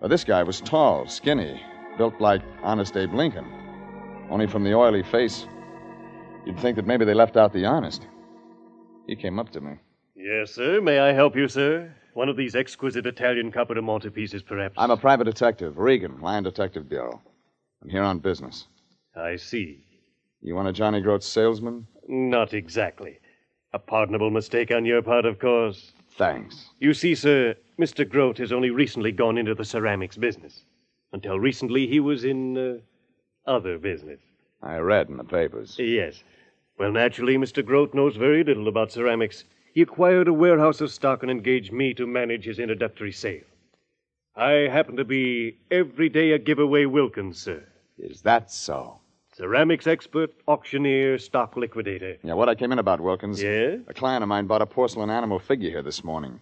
But 0.00 0.08
this 0.08 0.24
guy 0.24 0.42
was 0.42 0.60
tall, 0.60 1.06
skinny, 1.06 1.62
built 1.96 2.20
like 2.20 2.42
Honest 2.64 2.96
Abe 2.96 3.14
Lincoln. 3.14 3.46
Only 4.28 4.48
from 4.48 4.64
the 4.64 4.74
oily 4.74 5.04
face, 5.04 5.46
you'd 6.44 6.58
think 6.58 6.74
that 6.76 6.86
maybe 6.86 7.04
they 7.04 7.14
left 7.14 7.36
out 7.36 7.52
the 7.52 7.64
honest. 7.64 8.08
He 9.06 9.14
came 9.14 9.38
up 9.38 9.50
to 9.50 9.60
me. 9.60 9.74
Yes, 10.16 10.50
sir. 10.52 10.80
May 10.80 10.98
I 10.98 11.12
help 11.12 11.36
you, 11.36 11.46
sir? 11.46 11.94
One 12.14 12.28
of 12.28 12.36
these 12.36 12.56
exquisite 12.56 13.06
Italian 13.06 13.52
Capodimonte 13.52 14.12
pieces, 14.12 14.42
perhaps? 14.42 14.74
I'm 14.78 14.90
a 14.90 14.96
private 14.96 15.24
detective, 15.24 15.78
Regan, 15.78 16.20
Lyon 16.20 16.42
Detective 16.42 16.88
Bureau. 16.88 17.22
I'm 17.80 17.88
here 17.88 18.02
on 18.02 18.18
business. 18.18 18.66
I 19.14 19.36
see. 19.36 19.84
You 20.40 20.56
want 20.56 20.68
a 20.68 20.72
Johnny 20.72 21.00
Grote 21.00 21.22
salesman? 21.22 21.86
Not 22.08 22.52
exactly. 22.52 23.20
A 23.74 23.78
pardonable 23.78 24.30
mistake 24.30 24.70
on 24.70 24.84
your 24.84 25.02
part, 25.02 25.24
of 25.24 25.38
course. 25.38 25.92
Thanks. 26.18 26.68
You 26.78 26.92
see, 26.92 27.14
sir, 27.14 27.54
Mr. 27.78 28.08
Grote 28.08 28.38
has 28.38 28.52
only 28.52 28.70
recently 28.70 29.12
gone 29.12 29.38
into 29.38 29.54
the 29.54 29.64
ceramics 29.64 30.16
business. 30.16 30.64
Until 31.12 31.40
recently, 31.40 31.86
he 31.86 32.00
was 32.00 32.24
in 32.24 32.58
uh, 32.58 32.78
other 33.46 33.78
business. 33.78 34.20
I 34.62 34.76
read 34.76 35.08
in 35.08 35.16
the 35.16 35.24
papers. 35.24 35.76
Yes. 35.78 36.22
Well, 36.78 36.92
naturally, 36.92 37.36
Mr. 37.36 37.64
Grote 37.64 37.94
knows 37.94 38.16
very 38.16 38.44
little 38.44 38.68
about 38.68 38.92
ceramics. 38.92 39.44
He 39.74 39.82
acquired 39.82 40.28
a 40.28 40.32
warehouse 40.32 40.80
of 40.80 40.90
stock 40.90 41.22
and 41.22 41.30
engaged 41.30 41.72
me 41.72 41.94
to 41.94 42.06
manage 42.06 42.44
his 42.44 42.58
introductory 42.58 43.12
sale. 43.12 43.44
I 44.36 44.68
happen 44.70 44.96
to 44.96 45.04
be 45.04 45.58
everyday 45.70 46.32
a 46.32 46.38
giveaway 46.38 46.86
Wilkins, 46.86 47.40
sir. 47.40 47.64
Is 47.98 48.22
that 48.22 48.50
so? 48.50 49.01
Ceramics 49.42 49.88
expert, 49.88 50.30
auctioneer, 50.46 51.18
stock 51.18 51.56
liquidator. 51.56 52.16
Yeah, 52.22 52.34
what 52.34 52.48
I 52.48 52.54
came 52.54 52.70
in 52.70 52.78
about, 52.78 53.00
Wilkins. 53.00 53.42
Yes? 53.42 53.80
A 53.88 53.92
client 53.92 54.22
of 54.22 54.28
mine 54.28 54.46
bought 54.46 54.62
a 54.62 54.66
porcelain 54.66 55.10
animal 55.10 55.40
figure 55.40 55.68
here 55.68 55.82
this 55.82 56.04
morning. 56.04 56.38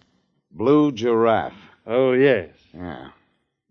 Blue 0.51 0.91
giraffe. 0.91 1.55
Oh, 1.87 2.11
yes. 2.11 2.49
Yeah. 2.71 3.07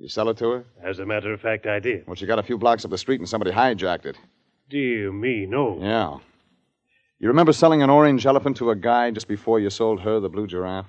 You 0.00 0.08
sell 0.08 0.30
it 0.30 0.36
to 0.38 0.50
her? 0.50 0.64
As 0.82 0.98
a 0.98 1.06
matter 1.06 1.32
of 1.32 1.40
fact, 1.40 1.66
I 1.66 1.78
did. 1.78 2.08
Well, 2.08 2.16
she 2.16 2.26
got 2.26 2.40
a 2.40 2.42
few 2.42 2.58
blocks 2.58 2.84
up 2.84 2.90
the 2.90 2.98
street 2.98 3.20
and 3.20 3.28
somebody 3.28 3.52
hijacked 3.52 4.04
it. 4.04 4.18
Dear 4.68 5.12
me, 5.12 5.46
no. 5.46 5.78
Yeah. 5.80 6.16
You 7.20 7.28
remember 7.28 7.52
selling 7.52 7.84
an 7.84 7.90
orange 7.90 8.26
elephant 8.26 8.56
to 8.56 8.70
a 8.70 8.74
guy 8.74 9.12
just 9.12 9.28
before 9.28 9.60
you 9.60 9.70
sold 9.70 10.00
her 10.00 10.18
the 10.18 10.28
blue 10.28 10.48
giraffe? 10.48 10.86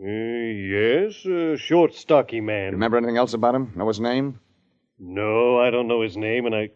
Uh, 0.00 0.06
yes, 0.06 1.26
a 1.26 1.56
short, 1.56 1.96
stocky 1.96 2.40
man. 2.40 2.74
Remember 2.74 2.96
anything 2.96 3.16
else 3.16 3.34
about 3.34 3.56
him? 3.56 3.72
Know 3.74 3.88
his 3.88 3.98
name? 3.98 4.38
No, 5.00 5.58
I 5.58 5.70
don't 5.70 5.88
know 5.88 6.02
his 6.02 6.16
name, 6.16 6.46
and 6.46 6.54
I. 6.54 6.70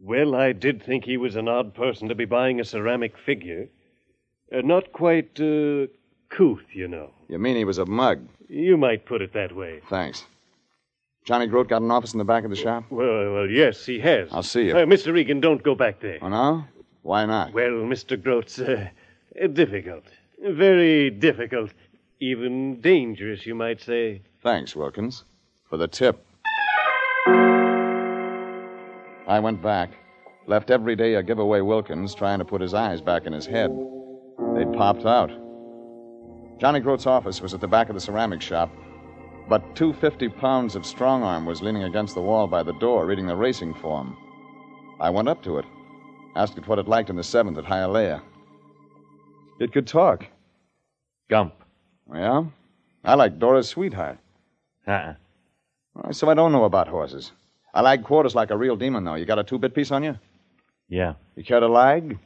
Well, 0.00 0.34
I 0.34 0.52
did 0.52 0.82
think 0.82 1.04
he 1.04 1.16
was 1.16 1.36
an 1.36 1.46
odd 1.46 1.74
person 1.74 2.08
to 2.08 2.14
be 2.14 2.24
buying 2.24 2.58
a 2.58 2.64
ceramic 2.64 3.18
figure. 3.18 3.68
Uh, 4.52 4.62
not 4.62 4.92
quite, 4.92 5.38
uh, 5.38 5.86
couth, 6.30 6.64
you 6.72 6.88
know. 6.88 7.10
You 7.28 7.38
mean 7.38 7.56
he 7.56 7.64
was 7.64 7.78
a 7.78 7.86
mug? 7.86 8.26
You 8.48 8.76
might 8.76 9.04
put 9.04 9.20
it 9.20 9.32
that 9.34 9.54
way. 9.54 9.80
Thanks. 9.88 10.24
Johnny 11.24 11.46
Grote 11.46 11.68
got 11.68 11.82
an 11.82 11.90
office 11.90 12.14
in 12.14 12.18
the 12.18 12.24
back 12.24 12.44
of 12.44 12.50
the 12.50 12.56
shop? 12.56 12.84
Well, 12.90 13.34
well 13.34 13.50
yes, 13.50 13.84
he 13.84 14.00
has. 14.00 14.30
I'll 14.32 14.42
see 14.42 14.66
you. 14.66 14.76
Uh, 14.76 14.86
Mr. 14.86 15.12
Regan, 15.12 15.40
don't 15.40 15.62
go 15.62 15.74
back 15.74 16.00
there. 16.00 16.18
Oh, 16.22 16.28
no? 16.28 16.64
Why 17.02 17.26
not? 17.26 17.52
Well, 17.52 17.70
Mr. 17.70 18.20
Grote's 18.20 18.58
uh, 18.58 18.88
uh, 19.40 19.46
difficult. 19.48 20.04
Very 20.42 21.10
difficult. 21.10 21.70
Even 22.20 22.80
dangerous, 22.80 23.46
you 23.46 23.54
might 23.54 23.80
say. 23.80 24.22
Thanks, 24.42 24.74
Wilkins, 24.74 25.24
for 25.68 25.76
the 25.76 25.88
tip. 25.88 26.24
I 29.30 29.38
went 29.38 29.62
back. 29.62 29.90
Left 30.48 30.72
every 30.72 30.96
day 30.96 31.14
a 31.14 31.22
giveaway 31.22 31.60
Wilkins 31.60 32.16
trying 32.16 32.40
to 32.40 32.44
put 32.44 32.60
his 32.60 32.74
eyes 32.74 33.00
back 33.00 33.26
in 33.26 33.32
his 33.32 33.46
head. 33.46 33.70
They'd 34.56 34.72
popped 34.72 35.06
out. 35.06 35.30
Johnny 36.58 36.80
Groat's 36.80 37.06
office 37.06 37.40
was 37.40 37.54
at 37.54 37.60
the 37.60 37.68
back 37.68 37.88
of 37.88 37.94
the 37.94 38.00
ceramic 38.00 38.42
shop, 38.42 38.72
but 39.48 39.76
250 39.76 40.30
pounds 40.30 40.74
of 40.74 40.84
strong 40.84 41.22
arm 41.22 41.46
was 41.46 41.62
leaning 41.62 41.84
against 41.84 42.16
the 42.16 42.20
wall 42.20 42.48
by 42.48 42.64
the 42.64 42.72
door, 42.80 43.06
reading 43.06 43.28
the 43.28 43.36
racing 43.36 43.72
form. 43.72 44.16
I 44.98 45.10
went 45.10 45.28
up 45.28 45.44
to 45.44 45.58
it, 45.58 45.64
asked 46.34 46.58
it 46.58 46.66
what 46.66 46.80
it 46.80 46.88
liked 46.88 47.08
in 47.08 47.14
the 47.14 47.22
seventh 47.22 47.56
at 47.56 47.64
Hialeah. 47.64 48.22
It 49.60 49.72
could 49.72 49.86
talk. 49.86 50.26
Gump. 51.28 51.54
Yeah? 52.12 52.46
I 53.04 53.14
like 53.14 53.38
Dora's 53.38 53.68
sweetheart. 53.68 54.18
Uh-uh. 54.88 55.14
Well, 55.94 56.12
So 56.12 56.28
I 56.28 56.34
don't 56.34 56.50
know 56.50 56.64
about 56.64 56.88
horses. 56.88 57.30
I 57.72 57.82
lag 57.82 58.04
quarters 58.04 58.34
like 58.34 58.50
a 58.50 58.56
real 58.56 58.76
demon, 58.76 59.04
though. 59.04 59.14
You 59.14 59.24
got 59.24 59.38
a 59.38 59.44
two 59.44 59.58
bit 59.58 59.74
piece 59.74 59.90
on 59.90 60.02
you? 60.02 60.18
Yeah. 60.88 61.14
You 61.36 61.44
care 61.44 61.60
to 61.60 61.68
lag? 61.68 62.18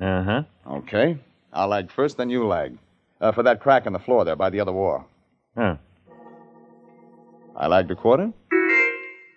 Uh-huh. 0.00 0.42
Okay. 0.66 1.18
I'll 1.52 1.68
lag 1.68 1.90
first, 1.90 2.16
then 2.16 2.30
you 2.30 2.46
lag. 2.46 2.78
Uh, 3.20 3.32
for 3.32 3.42
that 3.42 3.60
crack 3.60 3.86
in 3.86 3.92
the 3.92 3.98
floor 3.98 4.24
there 4.24 4.36
by 4.36 4.48
the 4.50 4.60
other 4.60 4.72
wall. 4.72 5.04
Huh. 5.56 5.76
I 7.56 7.66
lagged 7.66 7.90
a 7.90 7.96
quarter. 7.96 8.32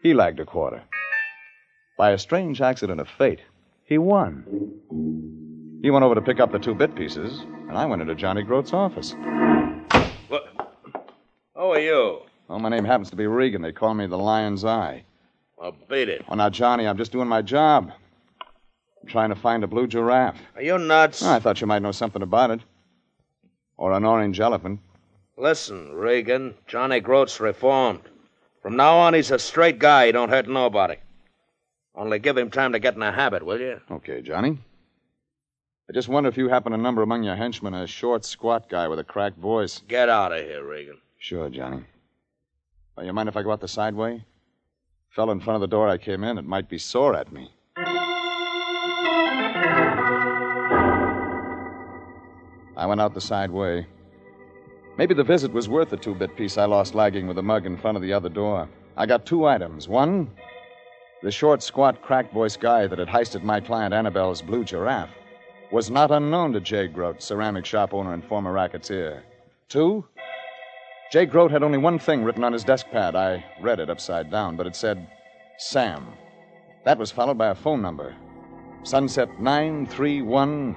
He 0.04 0.14
lagged 0.14 0.40
a 0.40 0.46
quarter. 0.46 0.84
By 1.98 2.12
a 2.12 2.18
strange 2.18 2.62
accident 2.62 3.02
of 3.02 3.10
fate, 3.10 3.42
he 3.86 3.98
won. 3.98 4.46
He 5.82 5.90
went 5.92 6.06
over 6.06 6.16
to 6.16 6.22
pick 6.22 6.40
up 6.40 6.52
the 6.52 6.60
two 6.60 6.76
bit 6.76 6.96
pieces, 6.96 7.42
and 7.68 7.78
I 7.78 7.86
went 7.86 8.02
into 8.02 8.16
Johnny 8.16 8.44
Groat's 8.44 8.72
office. 8.74 9.14
What? 10.28 10.46
Who 11.56 11.62
are 11.62 11.80
you? 11.80 12.22
Oh, 12.50 12.60
my 12.60 12.70
name 12.70 12.86
happens 12.86 13.10
to 13.10 13.16
be 13.16 13.28
Regan. 13.28 13.62
They 13.62 13.72
call 13.72 13.94
me 13.94 14.06
the 14.06 14.18
Lion's 14.18 14.64
Eye. 14.64 15.04
Well, 15.64 15.78
beat 15.88 16.10
it. 16.10 16.26
Oh, 16.28 16.36
now, 16.36 16.50
Johnny, 16.50 16.86
I'm 16.86 16.98
just 16.98 17.14
doing 17.14 17.30
my 17.30 17.42
job. 17.42 17.90
I'm 19.02 19.08
trying 19.08 19.30
to 19.30 19.36
find 19.36 19.64
a 19.64 19.68
blue 19.68 19.88
giraffe. 19.88 20.38
Are 20.58 20.62
you 20.62 20.78
nuts? 20.78 21.24
Ah, 21.24 21.36
I 21.36 21.40
thought 21.40 21.62
you 21.62 21.68
might 21.68 21.82
know 21.82 21.94
something 21.94 22.22
about 22.22 22.52
it. 22.52 22.60
Or 23.78 23.94
an 23.94 24.04
orange 24.04 24.42
elephant. 24.42 24.82
Listen, 25.38 25.94
Regan, 25.94 26.56
Johnny 26.68 27.00
Groat's 27.00 27.40
reformed. 27.40 28.02
From 28.62 28.76
now 28.76 28.98
on, 28.98 29.14
he's 29.14 29.32
a 29.32 29.40
straight 29.40 29.80
guy. 29.80 30.08
He 30.08 30.12
don't 30.12 30.28
hurt 30.28 30.50
nobody. 30.50 30.98
Only 31.96 32.20
give 32.20 32.38
him 32.38 32.52
time 32.52 32.74
to 32.74 32.80
get 32.80 32.96
in 32.96 33.02
a 33.02 33.14
habit, 33.14 33.46
will 33.46 33.62
you? 33.62 33.80
Okay, 33.90 34.22
Johnny. 34.22 34.58
I 35.90 35.94
just 35.94 36.10
wonder 36.10 36.28
if 36.28 36.36
you 36.36 36.50
happen 36.50 36.74
to 36.74 36.78
number 36.78 37.04
among 37.04 37.24
your 37.24 37.38
henchmen 37.38 37.74
a 37.74 37.88
short, 37.88 38.26
squat 38.26 38.68
guy 38.68 38.90
with 38.90 39.00
a 39.00 39.06
cracked 39.06 39.38
voice. 39.38 39.82
Get 39.88 40.10
out 40.10 40.34
of 40.34 40.46
here, 40.46 40.66
Regan. 40.66 40.98
Sure, 41.20 41.50
Johnny. 41.50 41.86
Well, 42.98 43.06
you 43.06 43.14
mind 43.14 43.30
if 43.30 43.38
I 43.38 43.44
go 43.44 43.54
out 43.54 43.62
the 43.62 43.70
side 43.70 43.96
way? 43.96 44.26
Fell 45.16 45.30
in 45.30 45.40
front 45.40 45.56
of 45.56 45.62
the 45.62 45.68
door 45.68 45.88
I 45.88 46.00
came 46.00 46.24
in. 46.24 46.40
It 46.40 46.46
might 46.46 46.68
be 46.68 46.80
sore 46.80 47.16
at 47.16 47.32
me. 47.32 47.54
I 52.76 52.88
went 52.88 53.00
out 53.00 53.14
the 53.14 53.22
side 53.22 53.52
way. 53.52 53.86
Maybe 54.98 55.14
the 55.14 55.24
visit 55.24 55.54
was 55.54 55.70
worth 55.70 55.92
the 55.92 55.98
two 55.98 56.16
bit 56.16 56.36
piece 56.36 56.58
I 56.58 56.66
lost 56.66 56.96
lagging 56.96 57.28
with 57.28 57.36
the 57.36 57.44
mug 57.44 57.68
in 57.68 57.78
front 57.78 57.96
of 57.96 58.02
the 58.02 58.12
other 58.12 58.28
door. 58.28 58.68
I 58.98 59.06
got 59.06 59.28
two 59.28 59.46
items. 59.46 59.88
One, 59.88 60.32
the 61.22 61.30
short, 61.30 61.62
squat, 61.62 62.02
cracked 62.02 62.34
voiced 62.34 62.60
guy 62.60 62.88
that 62.88 62.98
had 62.98 63.08
heisted 63.08 63.44
my 63.44 63.60
client 63.60 63.94
Annabelle's 63.94 64.42
blue 64.42 64.64
giraffe 64.64 65.12
was 65.72 65.92
not 65.92 66.10
unknown 66.10 66.54
to 66.54 66.60
Jay 66.60 66.88
Grote, 66.88 67.22
ceramic 67.22 67.68
shop 67.68 67.94
owner 67.94 68.14
and 68.14 68.26
former 68.26 68.52
racketeer. 68.52 69.24
Two, 69.70 70.06
Jay 71.14 71.28
Grote 71.28 71.52
had 71.52 71.62
only 71.62 71.78
one 71.78 72.00
thing 72.00 72.24
written 72.24 72.44
on 72.44 72.54
his 72.54 72.64
desk 72.64 72.90
pad. 72.90 73.16
I 73.16 73.46
read 73.62 73.80
it 73.80 73.88
upside 73.88 74.32
down, 74.32 74.56
but 74.56 74.66
it 74.66 74.76
said 74.76 75.06
Sam. 75.60 76.08
That 76.86 76.98
was 76.98 77.12
followed 77.12 77.38
by 77.38 77.50
a 77.50 77.56
phone 77.56 77.84
number 77.84 78.16
Sunset 78.82 79.40
931. 79.40 80.76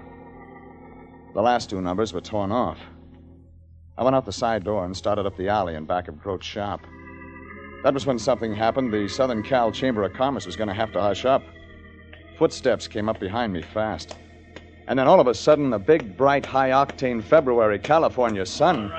The 1.32 1.40
last 1.40 1.70
two 1.70 1.80
numbers 1.80 2.12
were 2.12 2.20
torn 2.20 2.52
off. 2.52 2.78
I 3.96 4.04
went 4.04 4.14
out 4.14 4.26
the 4.26 4.30
side 4.30 4.62
door 4.62 4.84
and 4.84 4.94
started 4.94 5.24
up 5.24 5.38
the 5.38 5.48
alley 5.48 5.74
in 5.74 5.86
back 5.86 6.06
of 6.06 6.20
Grote's 6.20 6.44
shop. 6.44 6.82
That 7.82 7.94
was 7.94 8.04
when 8.04 8.18
something 8.18 8.54
happened. 8.54 8.92
The 8.92 9.08
Southern 9.08 9.42
Cal 9.42 9.72
Chamber 9.72 10.02
of 10.02 10.12
Commerce 10.12 10.44
was 10.44 10.54
going 10.54 10.68
to 10.68 10.74
have 10.74 10.92
to 10.92 11.00
hush 11.00 11.24
up. 11.24 11.44
Footsteps 12.36 12.88
came 12.88 13.08
up 13.08 13.18
behind 13.18 13.54
me 13.54 13.62
fast. 13.62 14.18
And 14.86 14.98
then 14.98 15.08
all 15.08 15.18
of 15.18 15.28
a 15.28 15.34
sudden, 15.34 15.72
a 15.72 15.78
big, 15.78 16.14
bright, 16.14 16.44
high 16.44 16.72
octane 16.72 17.24
February 17.24 17.78
California 17.78 18.44
sun 18.44 18.92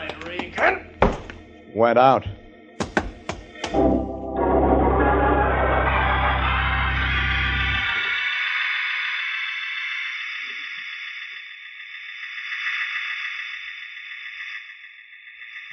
went 1.77 1.99
out. 1.99 2.25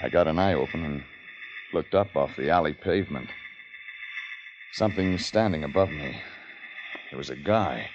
I 0.02 0.10
got 0.10 0.28
an 0.28 0.38
eye 0.38 0.52
open 0.52 0.84
and 0.84 1.02
looked 1.72 1.94
up 1.94 2.14
off 2.14 2.36
the 2.36 2.50
alley 2.50 2.74
pavement. 2.74 3.30
Something 4.74 5.16
standing 5.16 5.64
above 5.64 5.88
me. 5.88 6.20
It 7.10 7.16
was 7.16 7.30
a 7.30 7.36
guy, 7.36 7.88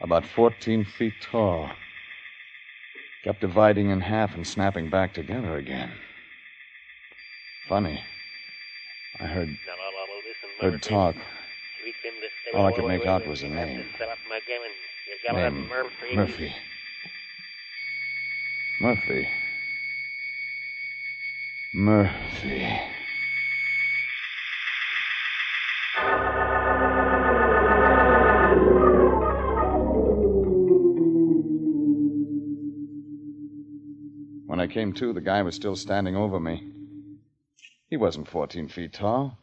about 0.00 0.24
14 0.24 0.86
feet 0.86 1.12
tall. 1.20 1.68
Kept 3.24 3.42
dividing 3.42 3.90
in 3.90 4.00
half 4.00 4.34
and 4.34 4.46
snapping 4.46 4.88
back 4.88 5.12
together 5.12 5.58
again. 5.58 5.90
Funny. 7.68 8.02
I 9.20 9.26
heard 9.26 9.54
heard 10.58 10.82
talk. 10.82 11.14
All 12.54 12.64
I 12.64 12.72
could 12.72 12.86
make 12.86 13.04
out 13.04 13.26
was 13.26 13.42
a 13.42 13.48
name. 13.48 13.84
Name 15.34 15.68
Murphy. 16.14 16.54
Murphy. 18.80 19.28
Murphy. 21.74 22.80
When 34.46 34.58
I 34.58 34.66
came 34.66 34.94
to, 34.94 35.12
the 35.12 35.20
guy 35.20 35.42
was 35.42 35.54
still 35.54 35.76
standing 35.76 36.16
over 36.16 36.40
me. 36.40 36.77
He 37.88 37.96
wasn't 37.96 38.28
14 38.28 38.68
feet 38.68 38.92
tall, 38.92 39.38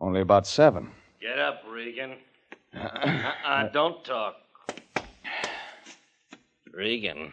only 0.00 0.20
about 0.20 0.46
seven. 0.46 0.92
Get 1.20 1.38
up, 1.38 1.62
Regan. 1.68 2.14
uh-uh, 2.74 3.68
don't 3.70 4.04
talk. 4.04 4.36
Regan, 6.72 7.32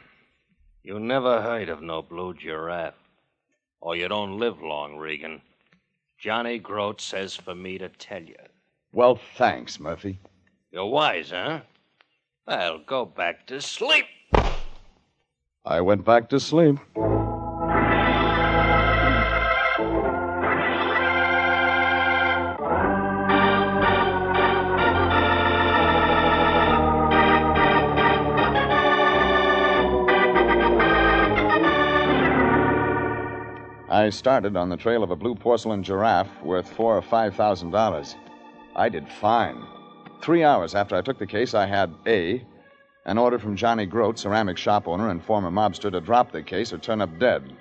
you 0.83 0.99
never 0.99 1.39
heard 1.41 1.69
of 1.69 1.83
no 1.83 2.01
blue 2.01 2.33
giraffe. 2.33 2.95
Or 3.79 3.95
you 3.95 4.07
don't 4.07 4.39
live 4.39 4.59
long, 4.63 4.97
Regan. 4.97 5.41
Johnny 6.17 6.57
Grote 6.57 6.99
says 6.99 7.35
for 7.35 7.53
me 7.53 7.77
to 7.77 7.89
tell 7.89 8.23
you. 8.23 8.35
Well, 8.91 9.19
thanks, 9.37 9.79
Murphy. 9.79 10.17
You're 10.71 10.87
wise, 10.87 11.29
huh? 11.29 11.59
Well, 12.47 12.79
go 12.79 13.05
back 13.05 13.45
to 13.47 13.61
sleep. 13.61 14.05
I 15.63 15.81
went 15.81 16.03
back 16.03 16.29
to 16.29 16.39
sleep. 16.39 16.79
I 34.05 34.09
started 34.09 34.55
on 34.55 34.69
the 34.69 34.77
trail 34.77 35.01
of 35.01 35.09
a 35.09 35.15
blue 35.15 35.33
porcelain 35.33 35.81
giraffe 35.81 36.29
worth 36.43 36.71
four 36.71 36.95
or 36.95 37.01
five 37.01 37.33
thousand 37.33 37.71
dollars. 37.71 38.15
I 38.75 38.87
did 38.87 39.09
fine. 39.09 39.59
Three 40.21 40.43
hours 40.43 40.75
after 40.75 40.95
I 40.95 41.01
took 41.01 41.17
the 41.17 41.25
case, 41.25 41.55
I 41.55 41.65
had 41.65 41.91
A, 42.05 42.45
an 43.05 43.17
order 43.17 43.39
from 43.39 43.55
Johnny 43.55 43.87
Groat, 43.87 44.19
ceramic 44.19 44.59
shop 44.59 44.87
owner 44.87 45.09
and 45.09 45.23
former 45.23 45.49
mobster, 45.49 45.91
to 45.91 45.99
drop 46.01 46.31
the 46.31 46.43
case 46.43 46.71
or 46.71 46.77
turn 46.77 47.01
up 47.01 47.17
dead. 47.17 47.51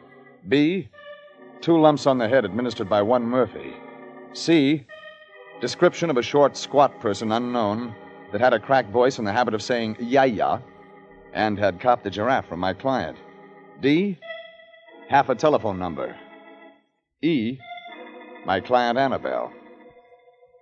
B, 0.46 0.90
two 1.62 1.80
lumps 1.80 2.06
on 2.06 2.18
the 2.18 2.28
head 2.28 2.44
administered 2.44 2.90
by 2.90 3.00
one 3.00 3.22
Murphy. 3.22 3.72
C, 4.34 4.84
description 5.62 6.10
of 6.10 6.18
a 6.18 6.22
short, 6.22 6.58
squat 6.58 7.00
person 7.00 7.32
unknown 7.32 7.94
that 8.32 8.42
had 8.42 8.52
a 8.52 8.60
cracked 8.60 8.90
voice 8.90 9.16
and 9.16 9.26
the 9.26 9.32
habit 9.32 9.54
of 9.54 9.62
saying 9.62 9.96
ya 9.98 10.24
ya 10.24 10.58
and 11.32 11.58
had 11.58 11.80
copped 11.80 12.04
the 12.04 12.10
giraffe 12.10 12.46
from 12.46 12.60
my 12.60 12.74
client. 12.74 13.16
D, 13.80 14.18
half 15.08 15.30
a 15.30 15.34
telephone 15.34 15.78
number. 15.78 16.14
E, 17.24 17.58
my 18.44 18.60
client 18.60 18.98
Annabelle. 18.98 19.50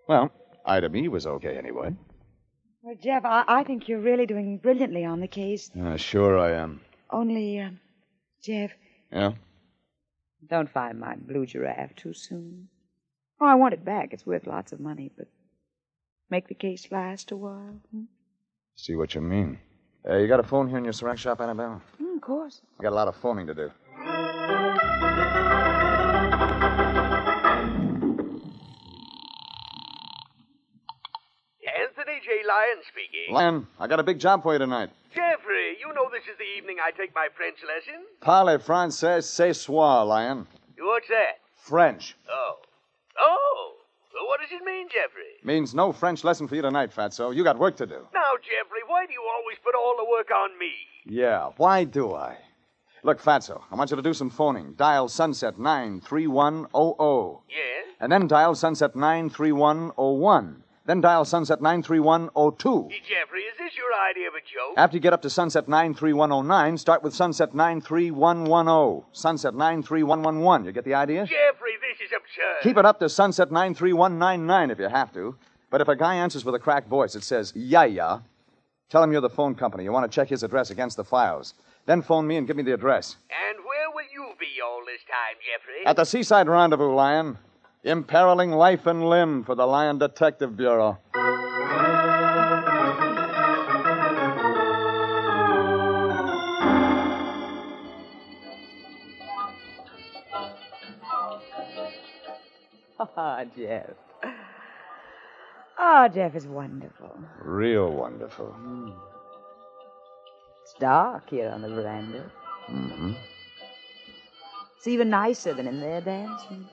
Well, 0.09 0.31
item 0.65 0.95
E 0.97 1.09
was 1.09 1.27
okay 1.27 1.57
anyway. 1.57 1.95
Well, 2.83 2.95
Jeff, 3.03 3.25
I, 3.25 3.45
I 3.49 3.65
think 3.65 3.89
you're 3.89 4.01
really 4.01 4.27
doing 4.27 4.59
brilliantly 4.59 5.05
on 5.05 5.21
the 5.21 5.29
case. 5.29 5.71
Uh, 5.79 5.97
sure 5.97 6.39
I 6.39 6.53
am. 6.53 6.81
Only, 7.11 7.59
uh, 7.61 7.71
Jeff, 8.45 8.71
Yeah? 9.13 9.33
don't 10.49 10.71
find 10.71 10.99
my 10.99 11.15
blue 11.17 11.47
giraffe 11.47 11.95
too 11.97 12.13
soon. 12.15 12.69
Oh, 13.41 13.47
I 13.47 13.55
want 13.57 13.75
it 13.75 13.85
back. 13.85 14.13
It's 14.13 14.27
worth 14.27 14.47
lots 14.47 14.73
of 14.73 14.81
money, 14.81 15.11
but 15.17 15.27
make 16.31 16.49
the 16.49 16.55
case 16.55 16.87
last 16.91 17.31
a 17.33 17.37
while. 17.37 17.77
Hmm? 17.93 18.05
See 18.77 18.95
what 18.97 19.15
you 19.15 19.21
mean. 19.21 19.59
Uh, 20.09 20.17
you 20.17 20.27
got 20.29 20.41
a 20.41 20.45
phone 20.45 20.69
here 20.69 20.79
in 20.79 20.85
your 20.85 20.93
ceramic 20.93 21.19
shop, 21.21 21.41
Annabelle? 21.41 21.81
Hmm, 21.99 22.17
of 22.17 22.21
course. 22.23 22.61
I 22.79 22.83
got 22.83 22.93
a 22.93 22.95
lot 22.97 23.09
of 23.09 23.17
phoning 23.17 23.47
to 23.49 23.55
do. 23.55 23.71
Anthony 31.93 32.21
J. 32.25 32.41
Lyon 32.49 32.81
speaking. 32.89 33.35
Lion, 33.35 33.67
I 33.79 33.87
got 33.87 34.01
a 34.01 34.03
big 34.03 34.19
job 34.19 34.43
for 34.43 34.55
you 34.55 34.59
tonight. 34.59 34.89
Jeffrey, 35.15 35.77
you 35.79 35.93
know 35.93 36.09
this 36.11 36.23
is 36.23 36.39
the 36.39 36.49
evening 36.57 36.79
I 36.83 36.91
take 36.91 37.15
my 37.15 37.29
French 37.37 37.59
lesson. 37.69 38.07
Parle 38.23 38.59
français 38.59 39.23
ce 39.23 39.55
soir, 39.55 40.07
Lion. 40.07 40.47
What's 40.79 41.09
that? 41.09 41.41
French. 41.61 42.17
Oh. 42.31 42.55
Oh. 43.21 43.73
Well, 44.15 44.27
what 44.27 44.41
does 44.41 44.49
it 44.53 44.65
mean, 44.65 44.89
Jeffrey? 44.89 45.37
Means 45.45 45.75
no 45.75 45.93
French 45.93 46.25
lesson 46.25 46.49
for 46.49 46.55
you 46.55 46.63
tonight, 46.63 46.95
Fatso. 46.97 47.35
You 47.35 47.45
got 47.45 47.59
work 47.59 47.77
to 47.77 47.87
do. 47.87 48.07
Now, 48.15 48.33
Jeffrey, 48.41 48.81
why 48.87 49.05
do 49.05 49.13
you 49.13 49.23
always 49.37 49.59
put 49.63 49.75
all 49.75 49.95
the 49.99 50.11
work 50.11 50.31
on 50.31 50.59
me? 50.59 50.73
Yeah, 51.05 51.51
why 51.59 51.85
do 51.85 52.15
I? 52.15 52.39
Look, 53.03 53.21
Fatso, 53.21 53.61
I 53.71 53.75
want 53.75 53.91
you 53.91 53.97
to 53.97 54.03
do 54.03 54.15
some 54.15 54.31
phoning. 54.31 54.73
Dial 54.79 55.09
Sunset 55.09 55.59
93100. 55.59 57.39
Yes? 57.51 57.97
And 58.01 58.11
then 58.11 58.29
dial 58.29 58.55
Sunset 58.55 58.97
93101. 58.97 60.63
Then 60.85 61.01
dial 61.01 61.25
Sunset 61.25 61.63
93102. 61.63 62.89
Hey, 62.91 63.01
Jeffrey, 63.09 63.43
is 63.43 63.57
this 63.57 63.77
your 63.77 63.95
idea 64.11 64.27
of 64.27 64.35
a 64.35 64.41
joke? 64.41 64.75
After 64.77 64.97
you 64.97 65.01
get 65.01 65.13
up 65.13 65.23
to 65.23 65.31
Sunset 65.31 65.69
93109, 65.69 66.77
start 66.77 67.05
with 67.05 67.15
Sunset 67.15 67.55
93110. 67.55 69.05
Sunset 69.13 69.55
93111. 69.55 70.67
You 70.67 70.73
get 70.73 70.85
the 70.85 70.95
idea? 70.95 71.25
Jeffrey, 71.25 71.75
this 71.81 72.01
is 72.05 72.11
absurd. 72.11 72.63
Keep 72.65 72.79
it 72.79 72.85
up 72.85 72.99
to 72.99 73.09
Sunset 73.09 73.53
93199 73.53 74.71
if 74.73 74.81
you 74.81 74.89
have 74.89 75.13
to. 75.15 75.37
But 75.71 75.81
if 75.81 75.89
a 75.89 75.95
guy 75.95 76.17
answers 76.17 76.45
with 76.45 76.57
a 76.57 76.59
cracked 76.59 76.89
voice 76.89 77.13
that 77.13 77.23
says, 77.23 77.53
yeah, 77.55 77.85
yeah, 77.85 78.19
tell 78.91 79.05
him 79.05 79.13
you're 79.13 79.21
the 79.21 79.31
phone 79.31 79.55
company. 79.55 79.85
You 79.85 79.93
want 79.93 80.11
to 80.11 80.15
check 80.15 80.29
his 80.29 80.43
address 80.43 80.71
against 80.71 80.97
the 80.97 81.05
files. 81.05 81.55
Then 81.87 82.03
phone 82.03 82.27
me 82.27 82.37
and 82.39 82.47
give 82.47 82.57
me 82.57 82.65
the 82.65 82.75
address. 82.75 83.17
And 83.31 83.59
where 83.65 83.89
will 83.95 84.11
you 84.13 84.35
be 84.39 84.61
all 84.65 84.83
this 84.85 85.01
time, 85.07 85.37
Jeffrey? 85.47 85.87
At 85.87 85.95
the 85.95 86.05
Seaside 86.05 86.49
Rendezvous, 86.49 86.93
Lion. 86.93 87.39
Imperiling 87.85 88.53
life 88.53 88.87
and 88.87 89.09
limb 89.09 89.43
for 89.43 89.57
the 89.57 89.67
Lyon 89.67 89.99
Detective 89.99 90.57
Bureau. 90.57 90.99
Ah, 103.17 103.45
Jeff. 103.57 103.91
Ah, 105.77 106.09
Jeff 106.09 106.37
is 106.37 106.47
wonderful. 106.47 107.19
Real 107.41 107.91
wonderful. 107.91 108.55
It's 110.63 110.75
dark 110.79 111.29
here 111.29 111.51
on 111.51 111.63
the 111.63 111.69
veranda. 111.69 112.31
Mm-hmm. 112.71 113.13
It's 114.77 114.87
even 114.87 115.11
nicer 115.11 115.53
than 115.53 115.67
in 115.67 115.81
their 115.81 116.01
dancing. 116.01 116.69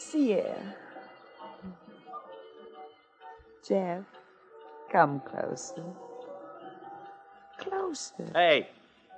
See 0.00 0.28
here. 0.28 0.56
Jeff, 3.68 4.02
come 4.90 5.20
closer. 5.20 5.84
Closer. 7.58 8.30
Hey, 8.34 8.68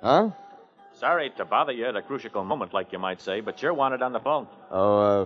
Huh? 0.01 0.31
sorry 0.91 1.29
to 1.37 1.45
bother 1.45 1.71
you 1.71 1.85
at 1.85 1.95
a 1.95 2.01
crucial 2.01 2.43
moment, 2.43 2.73
like 2.73 2.91
you 2.91 2.99
might 2.99 3.21
say, 3.21 3.39
but 3.39 3.61
you're 3.61 3.73
wanted 3.73 4.01
on 4.01 4.11
the 4.11 4.19
phone. 4.19 4.45
Oh, 4.69 5.21
uh, 5.21 5.25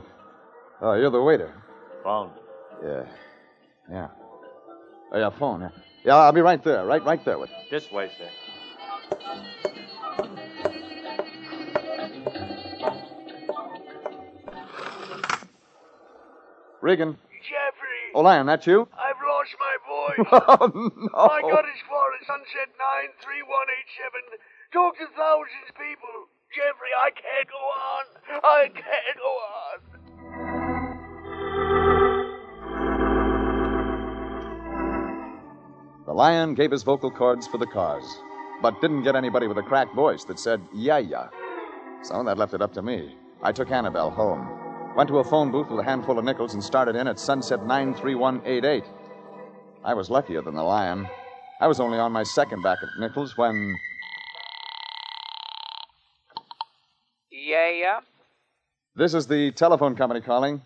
oh, 0.82 0.94
you're 0.94 1.10
the 1.10 1.22
waiter. 1.24 1.52
Phone. 2.04 2.30
Yeah. 2.84 3.04
Yeah. 3.92 4.08
Oh, 5.12 5.18
yeah, 5.18 5.30
phone. 5.32 5.62
Yeah. 5.62 5.70
yeah, 6.06 6.16
I'll 6.18 6.32
be 6.32 6.42
right 6.42 6.64
there. 6.64 6.86
Right, 6.86 7.04
right 7.04 7.26
there 7.26 7.40
with. 7.40 7.50
This 7.72 7.92
way, 7.92 8.12
sir. 8.16 8.30
Regan. 16.88 17.18
Jeffrey, 17.44 18.16
Oh, 18.16 18.22
Lion, 18.22 18.48
that 18.48 18.66
you? 18.66 18.88
I've 18.96 19.20
lost 19.20 19.52
my 19.60 19.76
voice. 19.84 20.24
Oh, 20.32 20.72
no. 20.72 21.20
I 21.20 21.42
got 21.42 21.68
as 21.68 21.82
far 21.84 22.08
as 22.16 22.24
Sunset 22.26 22.72
93187. 23.20 24.40
Talked 24.72 25.00
to 25.04 25.08
thousands 25.12 25.68
of 25.68 25.76
people. 25.76 26.32
Jeffrey, 26.56 26.96
I 26.96 27.12
can't 27.12 27.50
go 27.52 27.60
on. 27.60 28.06
I 28.40 28.72
can't 28.72 29.18
go 29.20 29.32
on. 29.68 29.78
The 36.06 36.14
Lion 36.14 36.54
gave 36.56 36.72
his 36.72 36.84
vocal 36.84 37.12
cords 37.12 37.48
for 37.48 37.58
the 37.58 37.68
cause, 37.68 38.08
but 38.62 38.80
didn't 38.80 39.04
get 39.04 39.18
anybody 39.18 39.48
with 39.48 39.58
a 39.58 39.62
cracked 39.64 39.94
voice 39.94 40.24
that 40.24 40.40
said, 40.40 40.62
yeah, 40.74 41.00
yeah. 41.00 41.28
So 42.02 42.24
that 42.24 42.38
left 42.38 42.54
it 42.54 42.62
up 42.62 42.72
to 42.76 42.82
me. 42.82 43.18
I 43.44 43.52
took 43.52 43.72
Annabelle 43.72 44.10
home, 44.10 44.48
went 44.98 45.08
to 45.08 45.20
a 45.20 45.24
phone 45.24 45.52
booth 45.52 45.70
with 45.70 45.80
a 45.80 45.84
handful 45.84 46.18
of 46.18 46.26
nickels, 46.26 46.56
and 46.56 46.64
started 46.64 46.96
in 46.96 47.08
at 47.08 47.20
Sunset 47.20 47.64
93188. 47.68 48.84
I 49.86 49.94
was 49.94 50.10
luckier 50.10 50.42
than 50.42 50.56
the 50.56 50.64
Lion. 50.64 51.08
I 51.62 51.68
was 51.68 51.80
only 51.80 52.00
on 52.00 52.12
my 52.12 52.24
second 52.24 52.64
back 52.64 52.80
at 52.82 52.90
nickels 53.00 53.38
when. 53.38 53.78
Yeah, 57.32 57.70
yeah. 57.70 58.00
This 58.96 59.14
is 59.14 59.28
the 59.28 59.52
telephone 59.52 59.96
company 59.96 60.20
calling. 60.20 60.64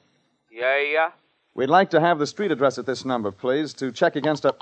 Yeah, 0.50 0.80
yeah. 0.80 1.12
We'd 1.54 1.70
like 1.70 1.90
to 1.90 2.00
have 2.00 2.18
the 2.18 2.26
street 2.26 2.54
address 2.54 2.78
at 2.78 2.86
this 2.86 3.04
number, 3.04 3.34
please, 3.34 3.74
to 3.76 3.92
check 3.92 4.16
against 4.16 4.46
a. 4.46 4.56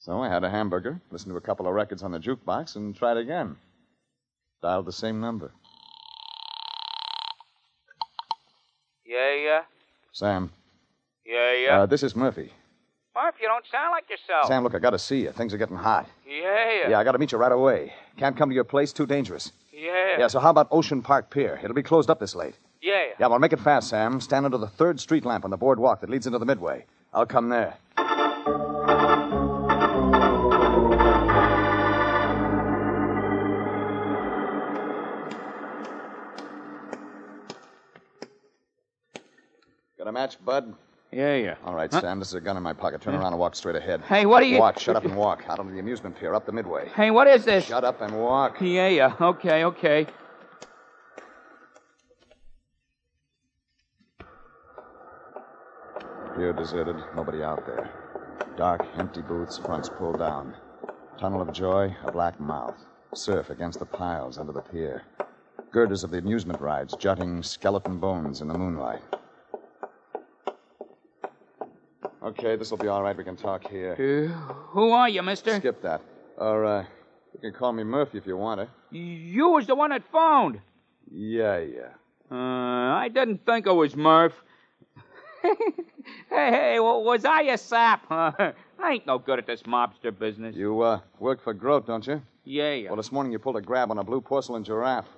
So 0.00 0.20
I 0.20 0.28
had 0.28 0.42
a 0.42 0.50
hamburger, 0.50 1.00
listened 1.12 1.30
to 1.30 1.36
a 1.36 1.40
couple 1.40 1.68
of 1.68 1.74
records 1.74 2.02
on 2.02 2.10
the 2.10 2.18
jukebox, 2.18 2.74
and 2.74 2.96
tried 2.96 3.18
again. 3.18 3.56
Dialed 4.62 4.86
the 4.86 4.92
same 4.92 5.20
number. 5.20 5.52
Yeah, 9.20 9.34
yeah. 9.44 9.60
Sam, 10.12 10.50
Yeah, 11.26 11.52
yeah. 11.64 11.80
uh, 11.82 11.86
this 11.86 12.02
is 12.02 12.16
Murphy. 12.16 12.52
Murphy, 13.14 13.38
you 13.42 13.48
don't 13.48 13.64
sound 13.70 13.90
like 13.92 14.08
yourself. 14.08 14.46
Sam, 14.46 14.62
look, 14.62 14.74
I 14.74 14.78
gotta 14.78 14.98
see 14.98 15.22
you. 15.22 15.32
Things 15.32 15.52
are 15.52 15.58
getting 15.58 15.76
hot. 15.76 16.08
Yeah, 16.26 16.42
yeah. 16.82 16.90
Yeah, 16.90 16.98
I 16.98 17.04
gotta 17.04 17.18
meet 17.18 17.32
you 17.32 17.38
right 17.38 17.52
away. 17.52 17.92
Can't 18.16 18.36
come 18.36 18.48
to 18.48 18.54
your 18.54 18.64
place, 18.64 18.92
too 18.92 19.06
dangerous. 19.06 19.52
Yeah. 19.72 20.18
Yeah, 20.18 20.26
so 20.28 20.40
how 20.40 20.50
about 20.50 20.68
Ocean 20.70 21.02
Park 21.02 21.30
Pier? 21.30 21.60
It'll 21.62 21.74
be 21.74 21.82
closed 21.82 22.08
up 22.10 22.18
this 22.18 22.34
late. 22.34 22.54
Yeah. 22.80 23.08
Yeah, 23.18 23.26
well, 23.26 23.38
make 23.38 23.52
it 23.52 23.60
fast, 23.60 23.88
Sam. 23.90 24.20
Stand 24.20 24.46
under 24.46 24.58
the 24.58 24.66
third 24.68 24.98
street 25.00 25.24
lamp 25.24 25.44
on 25.44 25.50
the 25.50 25.56
boardwalk 25.56 26.00
that 26.00 26.10
leads 26.10 26.26
into 26.26 26.38
the 26.38 26.46
midway. 26.46 26.86
I'll 27.12 27.26
come 27.26 27.48
there. 27.50 27.74
A 40.10 40.12
match, 40.12 40.44
Bud? 40.44 40.74
Yeah, 41.12 41.34
yeah. 41.36 41.54
All 41.64 41.74
right, 41.74 41.90
Sam. 41.92 42.18
This 42.18 42.28
is 42.28 42.34
a 42.34 42.40
gun 42.40 42.56
in 42.56 42.62
my 42.62 42.72
pocket. 42.72 43.00
Turn 43.00 43.14
around 43.14 43.32
and 43.32 43.38
walk 43.38 43.56
straight 43.56 43.74
ahead. 43.76 44.02
Hey, 44.02 44.26
what 44.26 44.42
are 44.42 44.46
you- 44.46 44.58
Walk. 44.58 44.78
Shut 44.78 44.94
up 44.96 45.04
and 45.04 45.16
walk. 45.26 45.44
Out 45.48 45.58
onto 45.58 45.72
the 45.72 45.78
amusement 45.80 46.16
pier, 46.18 46.34
up 46.34 46.46
the 46.46 46.52
midway. 46.52 46.88
Hey, 46.94 47.10
what 47.10 47.26
is 47.26 47.44
this? 47.44 47.64
Shut 47.64 47.84
up 47.84 48.00
and 48.00 48.12
walk. 48.20 48.60
Yeah, 48.60 48.88
yeah. 48.88 49.14
Okay, 49.20 49.64
okay. 49.64 50.06
Pier 56.36 56.52
deserted. 56.52 56.96
Nobody 57.16 57.42
out 57.42 57.66
there. 57.66 57.90
Dark, 58.56 58.86
empty 58.96 59.22
booths, 59.22 59.58
fronts 59.58 59.88
pulled 59.88 60.18
down. 60.18 60.54
Tunnel 61.18 61.42
of 61.42 61.52
joy, 61.52 61.94
a 62.04 62.12
black 62.12 62.40
mouth. 62.40 62.76
Surf 63.14 63.50
against 63.50 63.78
the 63.78 63.86
piles 63.86 64.38
under 64.38 64.52
the 64.52 64.60
pier. 64.62 65.02
Girders 65.72 66.04
of 66.04 66.10
the 66.10 66.18
amusement 66.18 66.60
rides, 66.60 66.94
jutting 66.98 67.42
skeleton 67.42 67.98
bones 67.98 68.40
in 68.40 68.48
the 68.48 68.56
moonlight. 68.58 69.02
Okay, 72.22 72.56
this 72.56 72.70
will 72.70 72.78
be 72.78 72.88
all 72.88 73.02
right. 73.02 73.16
We 73.16 73.24
can 73.24 73.36
talk 73.36 73.66
here. 73.66 73.94
Uh, 73.94 74.52
who 74.72 74.90
are 74.90 75.08
you, 75.08 75.22
mister? 75.22 75.56
Skip 75.56 75.80
that. 75.82 76.02
Or, 76.36 76.64
uh, 76.66 76.84
you 77.32 77.40
can 77.40 77.52
call 77.52 77.72
me 77.72 77.82
Murphy 77.82 78.18
if 78.18 78.26
you 78.26 78.36
want 78.36 78.60
to. 78.60 78.96
You 78.96 79.50
was 79.50 79.66
the 79.66 79.74
one 79.74 79.90
that 79.90 80.02
phoned. 80.12 80.60
Yeah, 81.10 81.58
yeah. 81.58 81.88
Uh, 82.30 82.94
I 82.94 83.08
didn't 83.08 83.44
think 83.46 83.66
it 83.66 83.72
was 83.72 83.96
Murph. 83.96 84.34
hey, 85.42 85.54
hey, 86.28 86.80
was 86.80 87.24
I 87.24 87.42
a 87.42 87.58
sap? 87.58 88.04
I 88.10 88.52
ain't 88.92 89.06
no 89.06 89.18
good 89.18 89.38
at 89.38 89.46
this 89.46 89.62
mobster 89.62 90.16
business. 90.16 90.54
You, 90.54 90.80
uh, 90.82 91.00
work 91.18 91.42
for 91.42 91.54
Grote, 91.54 91.86
don't 91.86 92.06
you? 92.06 92.20
Yeah, 92.44 92.72
yeah. 92.72 92.90
Well, 92.90 92.96
this 92.96 93.12
morning 93.12 93.32
you 93.32 93.38
pulled 93.38 93.56
a 93.56 93.62
grab 93.62 93.90
on 93.90 93.98
a 93.98 94.04
blue 94.04 94.20
porcelain 94.20 94.64
giraffe. 94.64 95.08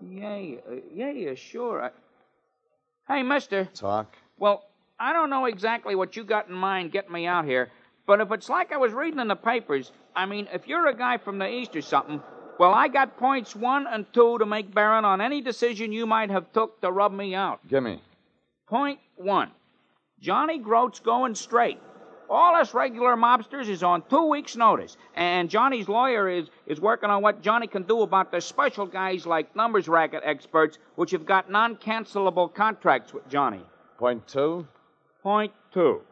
Yeah, 0.00 0.36
yeah, 0.36 0.56
yeah, 0.92 1.10
yeah, 1.10 1.34
sure. 1.34 1.84
I... 1.84 1.90
Hey, 3.12 3.22
mister. 3.22 3.66
Talk. 3.74 4.16
Well, 4.38 4.65
I 4.98 5.12
don't 5.12 5.28
know 5.28 5.44
exactly 5.44 5.94
what 5.94 6.16
you 6.16 6.24
got 6.24 6.48
in 6.48 6.54
mind 6.54 6.92
getting 6.92 7.12
me 7.12 7.26
out 7.26 7.44
here, 7.44 7.70
but 8.06 8.20
if 8.20 8.32
it's 8.32 8.48
like 8.48 8.72
I 8.72 8.78
was 8.78 8.92
reading 8.92 9.20
in 9.20 9.28
the 9.28 9.36
papers, 9.36 9.92
I 10.14 10.24
mean, 10.24 10.48
if 10.52 10.66
you're 10.66 10.86
a 10.86 10.96
guy 10.96 11.18
from 11.18 11.38
the 11.38 11.48
East 11.48 11.76
or 11.76 11.82
something, 11.82 12.22
well, 12.58 12.72
I 12.72 12.88
got 12.88 13.18
points 13.18 13.54
one 13.54 13.86
and 13.86 14.10
two 14.14 14.38
to 14.38 14.46
make 14.46 14.74
Baron 14.74 15.04
on 15.04 15.20
any 15.20 15.42
decision 15.42 15.92
you 15.92 16.06
might 16.06 16.30
have 16.30 16.50
took 16.52 16.80
to 16.80 16.90
rub 16.90 17.12
me 17.12 17.34
out. 17.34 17.66
Gimme. 17.68 18.00
Point 18.66 18.98
one. 19.16 19.50
Johnny 20.18 20.58
Groat's 20.58 21.00
going 21.00 21.34
straight. 21.34 21.78
All 22.30 22.56
us 22.56 22.72
regular 22.72 23.14
mobsters 23.16 23.68
is 23.68 23.82
on 23.82 24.02
two 24.08 24.26
weeks' 24.26 24.56
notice, 24.56 24.96
and 25.14 25.50
Johnny's 25.50 25.88
lawyer 25.88 26.28
is, 26.28 26.48
is 26.66 26.80
working 26.80 27.10
on 27.10 27.22
what 27.22 27.42
Johnny 27.42 27.66
can 27.66 27.82
do 27.82 28.00
about 28.00 28.32
the 28.32 28.40
special 28.40 28.86
guys 28.86 29.26
like 29.26 29.54
numbers 29.54 29.86
racket 29.88 30.22
experts, 30.24 30.78
which 30.96 31.10
have 31.10 31.26
got 31.26 31.50
non 31.50 31.76
cancelable 31.76 32.52
contracts 32.52 33.12
with 33.12 33.28
Johnny. 33.28 33.60
Point 33.98 34.26
two. 34.26 34.66
Point 35.26 35.52
two. 35.74 36.02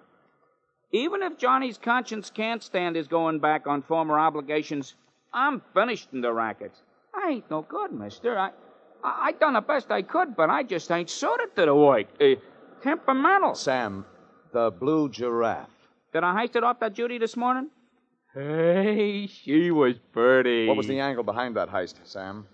Even 0.90 1.22
if 1.22 1.38
Johnny's 1.38 1.78
conscience 1.78 2.32
can't 2.34 2.60
stand 2.60 2.96
his 2.96 3.06
going 3.06 3.38
back 3.38 3.68
on 3.68 3.80
former 3.80 4.18
obligations, 4.18 4.96
I'm 5.32 5.62
finished 5.72 6.08
in 6.12 6.20
the 6.20 6.32
rackets. 6.32 6.82
I 7.14 7.28
ain't 7.30 7.48
no 7.48 7.62
good, 7.62 7.92
mister. 7.92 8.36
I, 8.36 8.50
I, 9.04 9.26
I 9.26 9.32
done 9.38 9.52
the 9.52 9.60
best 9.60 9.92
I 9.92 10.02
could, 10.02 10.34
but 10.34 10.50
I 10.50 10.64
just 10.64 10.90
ain't 10.90 11.08
suited 11.08 11.54
to 11.54 11.66
the 11.66 11.74
work. 11.76 12.06
Uh, 12.20 12.34
temperamental. 12.82 13.54
Sam, 13.54 14.04
the 14.52 14.72
blue 14.72 15.08
giraffe. 15.08 15.70
Did 16.12 16.24
I 16.24 16.34
heist 16.34 16.56
it 16.56 16.64
off 16.64 16.80
that 16.80 16.94
Judy 16.94 17.18
this 17.18 17.36
morning? 17.36 17.70
Hey, 18.34 19.28
she 19.28 19.70
was 19.70 19.94
pretty. 20.10 20.66
What 20.66 20.76
was 20.76 20.88
the 20.88 20.98
angle 20.98 21.22
behind 21.22 21.54
that 21.54 21.70
heist, 21.70 21.94
Sam? 22.02 22.48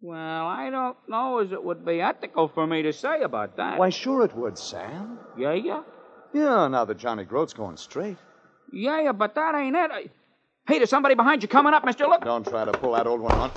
Well, 0.00 0.46
I 0.46 0.70
don't 0.70 0.96
know 1.08 1.38
as 1.38 1.52
it 1.52 1.64
would 1.64 1.84
be 1.84 2.00
ethical 2.00 2.48
for 2.48 2.66
me 2.66 2.82
to 2.82 2.92
say 2.92 3.22
about 3.22 3.56
that. 3.56 3.78
Why, 3.78 3.88
sure 3.88 4.24
it 4.24 4.34
would, 4.36 4.58
Sam. 4.58 5.18
Yeah, 5.36 5.54
yeah? 5.54 5.82
Yeah, 6.34 6.68
now 6.68 6.84
that 6.84 6.98
Johnny 6.98 7.24
Groat's 7.24 7.54
going 7.54 7.76
straight. 7.76 8.18
Yeah, 8.70 9.00
yeah, 9.00 9.12
but 9.12 9.34
that 9.34 9.54
ain't 9.54 9.74
it. 9.74 9.90
I... 9.90 10.10
Hey, 10.68 10.78
there's 10.78 10.90
somebody 10.90 11.14
behind 11.14 11.42
you 11.42 11.48
coming 11.48 11.72
up, 11.72 11.84
mister. 11.84 12.06
Look. 12.06 12.24
Don't 12.24 12.46
try 12.46 12.64
to 12.64 12.72
pull 12.72 12.92
that 12.92 13.06
old 13.06 13.20
one 13.20 13.34
on. 13.34 13.50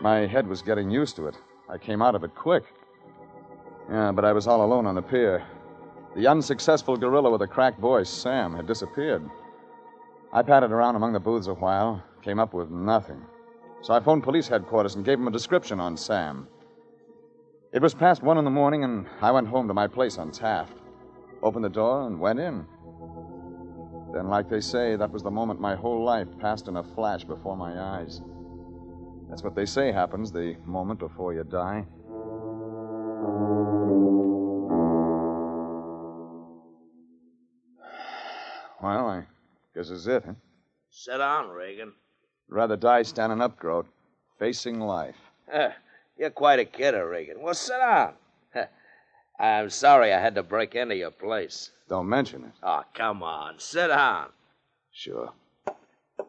My 0.00 0.26
head 0.26 0.46
was 0.46 0.62
getting 0.62 0.90
used 0.90 1.16
to 1.16 1.26
it. 1.26 1.36
I 1.68 1.78
came 1.78 2.02
out 2.02 2.14
of 2.14 2.24
it 2.24 2.34
quick. 2.34 2.64
Yeah, 3.90 4.12
but 4.12 4.24
I 4.24 4.32
was 4.32 4.46
all 4.46 4.64
alone 4.64 4.86
on 4.86 4.94
the 4.94 5.02
pier. 5.02 5.44
The 6.18 6.26
unsuccessful 6.26 6.96
gorilla 6.96 7.30
with 7.30 7.42
a 7.42 7.46
cracked 7.46 7.78
voice, 7.78 8.10
Sam, 8.10 8.52
had 8.52 8.66
disappeared. 8.66 9.22
I 10.32 10.42
patted 10.42 10.72
around 10.72 10.96
among 10.96 11.12
the 11.12 11.20
booths 11.20 11.46
a 11.46 11.54
while, 11.54 12.02
came 12.22 12.40
up 12.40 12.52
with 12.52 12.70
nothing. 12.70 13.24
So 13.82 13.94
I 13.94 14.00
phoned 14.00 14.24
police 14.24 14.48
headquarters 14.48 14.96
and 14.96 15.04
gave 15.04 15.18
them 15.18 15.28
a 15.28 15.30
description 15.30 15.78
on 15.78 15.96
Sam. 15.96 16.48
It 17.72 17.80
was 17.80 17.94
past 17.94 18.24
one 18.24 18.36
in 18.36 18.44
the 18.44 18.50
morning, 18.50 18.82
and 18.82 19.06
I 19.22 19.30
went 19.30 19.46
home 19.46 19.68
to 19.68 19.74
my 19.74 19.86
place 19.86 20.18
on 20.18 20.32
Taft. 20.32 20.76
Opened 21.40 21.64
the 21.64 21.68
door 21.68 22.08
and 22.08 22.18
went 22.18 22.40
in. 22.40 22.66
Then, 24.12 24.26
like 24.26 24.48
they 24.48 24.60
say, 24.60 24.96
that 24.96 25.12
was 25.12 25.22
the 25.22 25.30
moment 25.30 25.60
my 25.60 25.76
whole 25.76 26.04
life 26.04 26.26
passed 26.40 26.66
in 26.66 26.78
a 26.78 26.82
flash 26.82 27.22
before 27.22 27.56
my 27.56 27.80
eyes. 27.80 28.22
That's 29.28 29.44
what 29.44 29.54
they 29.54 29.66
say 29.66 29.92
happens 29.92 30.32
the 30.32 30.56
moment 30.66 30.98
before 30.98 31.32
you 31.32 31.44
die. 31.44 31.86
Well, 38.82 39.08
I 39.08 39.24
guess 39.74 39.90
is 39.90 40.06
it, 40.06 40.24
huh? 40.24 40.34
Sit 40.90 41.18
down, 41.18 41.48
Regan. 41.48 41.92
Rather 42.48 42.76
die 42.76 43.02
standing 43.02 43.40
up, 43.40 43.58
Groat, 43.58 43.86
facing 44.38 44.80
life. 44.80 45.16
You're 46.16 46.30
quite 46.30 46.58
a 46.60 46.64
kidder, 46.64 47.08
Regan. 47.08 47.40
Well, 47.40 47.54
sit 47.54 47.78
down. 47.78 48.14
I'm 49.38 49.70
sorry 49.70 50.12
I 50.12 50.20
had 50.20 50.34
to 50.34 50.42
break 50.42 50.74
into 50.74 50.96
your 50.96 51.10
place. 51.10 51.70
Don't 51.88 52.08
mention 52.08 52.44
it. 52.44 52.50
Oh, 52.62 52.82
come 52.94 53.22
on. 53.22 53.54
Sit 53.58 53.88
down. 53.88 54.28
Sure. 54.92 55.32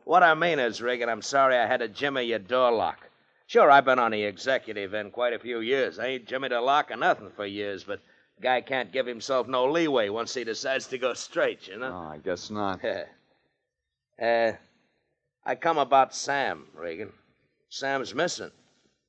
What 0.03 0.21
I 0.23 0.35
mean 0.35 0.59
is, 0.59 0.81
Regan, 0.81 1.09
I'm 1.09 1.21
sorry 1.21 1.57
I 1.57 1.65
had 1.65 1.79
to 1.79 1.87
jimmy 1.87 2.23
your 2.23 2.39
door 2.39 2.71
lock. 2.71 3.09
Sure, 3.47 3.71
I've 3.71 3.85
been 3.85 3.97
on 3.97 4.11
the 4.11 4.23
executive 4.23 4.93
end 4.93 5.11
quite 5.11 5.33
a 5.33 5.39
few 5.39 5.59
years. 5.59 5.97
I 5.97 6.05
ain't 6.05 6.27
jimmied 6.27 6.51
a 6.51 6.61
lock 6.61 6.91
or 6.91 6.97
nothing 6.97 7.31
for 7.35 7.47
years, 7.47 7.83
but 7.83 7.99
guy 8.41 8.61
can't 8.61 8.91
give 8.91 9.05
himself 9.05 9.47
no 9.47 9.69
leeway 9.69 10.09
once 10.09 10.33
he 10.33 10.43
decides 10.43 10.87
to 10.87 10.97
go 10.97 11.13
straight, 11.13 11.67
you 11.67 11.77
know? 11.77 11.91
Oh, 11.93 12.11
I 12.13 12.17
guess 12.17 12.49
not. 12.49 12.79
uh, 14.21 14.51
I 15.45 15.55
come 15.55 15.77
about 15.77 16.15
Sam, 16.15 16.65
Regan. 16.73 17.11
Sam's 17.69 18.15
missing. 18.15 18.51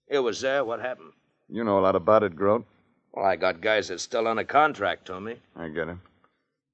It 0.09 0.19
was 0.19 0.41
there. 0.41 0.65
What 0.65 0.81
happened? 0.81 1.13
You 1.49 1.65
know 1.65 1.79
a 1.79 1.81
lot 1.81 1.97
about 1.97 2.23
it, 2.23 2.37
Groat. 2.37 2.65
Well, 3.13 3.25
I 3.25 3.37
got 3.37 3.61
guys 3.61 3.89
that's 3.89 4.03
still 4.03 4.29
under 4.29 4.45
contract 4.45 5.07
to 5.07 5.21
me. 5.21 5.37
I 5.57 5.69
get 5.69 5.89
it. 5.89 5.97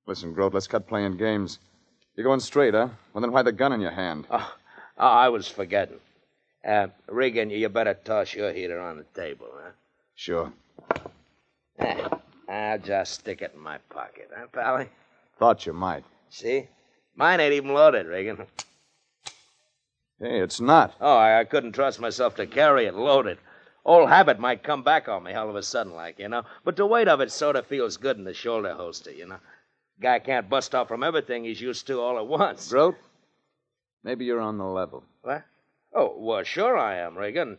Listen, 0.06 0.32
Groat, 0.32 0.54
let's 0.54 0.66
cut 0.66 0.86
playing 0.86 1.16
games. 1.16 1.58
You're 2.14 2.24
going 2.24 2.40
straight, 2.40 2.74
huh? 2.74 2.88
Well, 3.12 3.20
then 3.20 3.32
why 3.32 3.42
the 3.42 3.52
gun 3.52 3.72
in 3.72 3.80
your 3.80 3.90
hand? 3.90 4.26
Oh, 4.30 4.54
oh 4.98 5.06
I 5.06 5.28
was 5.28 5.48
forgetting. 5.48 6.00
Uh, 6.66 6.88
Regan, 7.08 7.50
you 7.50 7.68
better 7.68 7.94
toss 7.94 8.34
your 8.34 8.52
heater 8.52 8.80
on 8.80 8.98
the 8.98 9.04
table, 9.20 9.46
huh? 9.52 9.70
Sure. 10.14 10.52
Eh, 11.78 12.08
I'll 12.48 12.78
just 12.78 13.14
stick 13.14 13.42
it 13.42 13.52
in 13.54 13.60
my 13.60 13.78
pocket, 13.90 14.30
huh, 14.34 14.46
Pally? 14.52 14.88
Thought 15.38 15.66
you 15.66 15.72
might. 15.72 16.04
See? 16.30 16.68
Mine 17.14 17.40
ain't 17.40 17.54
even 17.54 17.74
loaded, 17.74 18.06
Regan. 18.06 18.46
Hey, 20.20 20.40
it's 20.40 20.60
not. 20.60 20.94
Oh, 21.00 21.16
I, 21.16 21.40
I 21.40 21.44
couldn't 21.44 21.72
trust 21.72 22.00
myself 22.00 22.36
to 22.36 22.46
carry 22.46 22.86
it 22.86 22.94
loaded. 22.94 23.38
Old 23.84 24.08
habit 24.08 24.38
might 24.38 24.62
come 24.62 24.82
back 24.82 25.08
on 25.08 25.24
me 25.24 25.34
all 25.34 25.48
of 25.48 25.56
a 25.56 25.62
sudden, 25.62 25.94
like, 25.94 26.18
you 26.18 26.28
know. 26.28 26.42
But 26.64 26.76
the 26.76 26.86
weight 26.86 27.08
of 27.08 27.20
it 27.20 27.30
sort 27.30 27.56
of 27.56 27.66
feels 27.66 27.96
good 27.96 28.16
in 28.16 28.24
the 28.24 28.34
shoulder 28.34 28.74
holster, 28.74 29.12
you 29.12 29.26
know. 29.26 29.38
Guy 30.00 30.18
can't 30.18 30.48
bust 30.48 30.74
off 30.74 30.88
from 30.88 31.02
everything 31.02 31.44
he's 31.44 31.60
used 31.60 31.86
to 31.86 32.00
all 32.00 32.18
at 32.18 32.26
once. 32.26 32.68
Groat, 32.68 32.96
maybe 34.04 34.24
you're 34.24 34.40
on 34.40 34.58
the 34.58 34.64
level. 34.64 35.04
What? 35.22 35.44
Oh, 35.94 36.14
well, 36.18 36.42
sure 36.42 36.76
I 36.76 36.96
am, 36.96 37.16
Regan. 37.16 37.58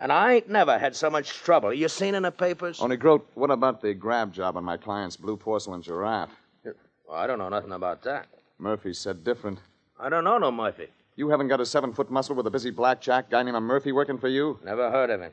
And 0.00 0.10
I 0.10 0.32
ain't 0.34 0.48
never 0.48 0.78
had 0.78 0.96
so 0.96 1.10
much 1.10 1.34
trouble. 1.34 1.74
You 1.74 1.86
seen 1.88 2.14
in 2.14 2.22
the 2.22 2.32
papers? 2.32 2.80
Only, 2.80 2.96
Groat, 2.96 3.28
what 3.34 3.50
about 3.50 3.82
the 3.82 3.92
grab 3.92 4.32
job 4.32 4.56
on 4.56 4.64
my 4.64 4.78
client's 4.78 5.16
blue 5.16 5.36
porcelain 5.36 5.82
giraffe? 5.82 6.30
Well, 6.64 7.18
I 7.18 7.26
don't 7.26 7.38
know 7.38 7.50
nothing 7.50 7.72
about 7.72 8.02
that. 8.04 8.26
Murphy 8.58 8.94
said 8.94 9.24
different. 9.24 9.58
I 9.98 10.08
don't 10.08 10.24
know 10.24 10.38
no 10.38 10.50
Murphy. 10.50 10.88
You 11.16 11.28
haven't 11.28 11.48
got 11.48 11.60
a 11.60 11.66
seven 11.66 11.92
foot 11.92 12.10
muscle 12.10 12.34
with 12.34 12.46
a 12.46 12.50
busy 12.50 12.70
blackjack 12.70 13.28
guy 13.28 13.42
named 13.42 13.60
Murphy 13.60 13.92
working 13.92 14.16
for 14.16 14.28
you? 14.28 14.58
Never 14.64 14.90
heard 14.90 15.10
of 15.10 15.20
him. 15.20 15.32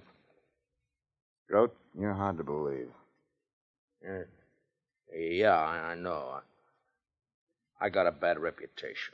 Groat, 1.49 1.73
you're 1.97 2.13
hard 2.13 2.37
to 2.37 2.43
believe. 2.43 2.89
Yeah, 4.03 4.23
yeah 5.17 5.57
I, 5.57 5.91
I 5.91 5.95
know. 5.95 6.41
I 7.79 7.87
got 7.87 8.05
a 8.05 8.11
bad 8.11 8.37
reputation. 8.37 9.13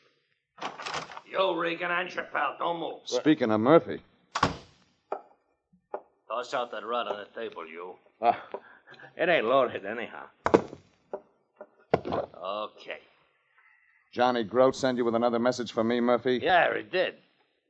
Yo, 1.29 1.53
Regan, 1.53 1.91
and 1.91 2.13
your 2.13 2.23
pal. 2.25 2.55
Don't 2.57 2.79
move. 2.79 3.01
Speaking 3.05 3.51
of 3.51 3.59
Murphy, 3.59 3.99
Toss 6.33 6.51
out 6.55 6.71
that 6.71 6.83
rod 6.83 7.07
on 7.07 7.17
the 7.17 7.39
table, 7.39 7.67
you. 7.67 7.93
Oh, 8.21 8.35
it 9.17 9.27
ain't 9.29 9.45
loaded 9.45 9.85
anyhow. 9.85 10.23
Okay. 12.07 12.99
Johnny 14.11 14.43
Groat 14.43 14.75
sent 14.75 14.97
you 14.97 15.05
with 15.05 15.13
another 15.13 15.37
message 15.39 15.71
for 15.73 15.83
me, 15.83 15.99
Murphy? 15.99 16.39
Yeah, 16.41 16.75
he 16.75 16.83
did. 16.83 17.15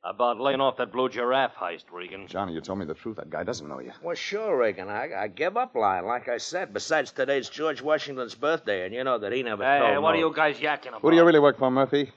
About 0.06 0.40
laying 0.40 0.62
off 0.62 0.78
that 0.78 0.92
blue 0.94 1.10
giraffe 1.10 1.56
heist, 1.56 1.86
Regan. 1.92 2.28
Johnny, 2.28 2.54
you 2.54 2.62
told 2.62 2.80
me 2.80 2.86
the 2.86 2.94
truth. 2.94 3.18
That 3.18 3.30
guy 3.30 3.44
doesn't 3.44 3.68
know 3.68 3.80
you. 3.80 3.92
Well, 4.02 4.16
sure, 4.16 4.58
Regan. 4.58 4.90
I, 4.90 5.10
I 5.24 5.28
give 5.28 5.58
up 5.58 5.76
lying, 5.76 6.06
like 6.06 6.30
I 6.30 6.38
said. 6.38 6.74
Besides, 6.74 7.12
today's 7.12 7.50
George 7.50 7.82
Washington's 7.82 8.36
birthday, 8.36 8.86
and 8.86 8.94
you 8.94 9.04
know 9.04 9.18
that 9.18 9.32
he 9.34 9.44
never 9.44 9.64
Hey, 9.64 9.80
told 9.80 10.04
what 10.04 10.12
no- 10.12 10.16
are 10.18 10.20
you 10.30 10.34
guys 10.34 10.58
yakking 10.58 10.90
about? 10.90 11.02
Who 11.02 11.10
do 11.10 11.18
you 11.18 11.26
really 11.26 11.40
work 11.40 11.58
for, 11.58 11.70
Murphy? 11.72 12.12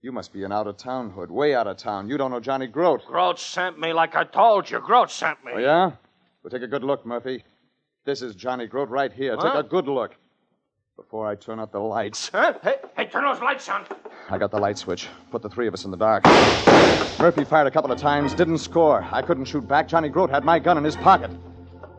You 0.00 0.12
must 0.12 0.32
be 0.32 0.44
an 0.44 0.52
out 0.52 0.68
of 0.68 0.76
town 0.76 1.10
hood, 1.10 1.30
way 1.30 1.54
out 1.54 1.66
of 1.66 1.76
town. 1.76 2.08
You 2.08 2.16
don't 2.16 2.30
know 2.30 2.38
Johnny 2.38 2.68
Groat. 2.68 3.04
Groat 3.06 3.38
sent 3.38 3.80
me 3.80 3.92
like 3.92 4.14
I 4.14 4.22
told 4.24 4.70
you. 4.70 4.78
Groat 4.78 5.10
sent 5.10 5.44
me. 5.44 5.52
Oh, 5.56 5.58
yeah? 5.58 5.90
Well, 6.42 6.50
take 6.50 6.62
a 6.62 6.68
good 6.68 6.84
look, 6.84 7.04
Murphy. 7.04 7.42
This 8.04 8.22
is 8.22 8.36
Johnny 8.36 8.66
Groat 8.68 8.88
right 8.90 9.12
here. 9.12 9.36
Take 9.36 9.54
a 9.54 9.62
good 9.62 9.88
look. 9.88 10.14
before 10.96 11.26
I 11.28 11.34
turn 11.34 11.58
out 11.58 11.72
the 11.72 11.80
lights. 11.80 12.28
Hey, 12.32 12.76
hey, 12.96 13.06
turn 13.06 13.24
those 13.24 13.40
lights 13.40 13.68
on. 13.68 13.86
I 14.30 14.38
got 14.38 14.50
the 14.52 14.58
light 14.58 14.78
switch. 14.78 15.08
Put 15.32 15.42
the 15.42 15.48
three 15.48 15.66
of 15.66 15.74
us 15.74 15.84
in 15.84 15.90
the 15.90 15.96
dark. 15.96 16.24
Murphy 17.18 17.44
fired 17.44 17.66
a 17.66 17.70
couple 17.70 17.90
of 17.90 17.98
times, 17.98 18.34
didn't 18.34 18.58
score. 18.58 19.04
I 19.10 19.20
couldn't 19.22 19.46
shoot 19.46 19.66
back. 19.66 19.88
Johnny 19.88 20.08
Grote 20.08 20.30
had 20.30 20.44
my 20.44 20.60
gun 20.60 20.78
in 20.78 20.84
his 20.84 20.96
pocket. 20.96 21.30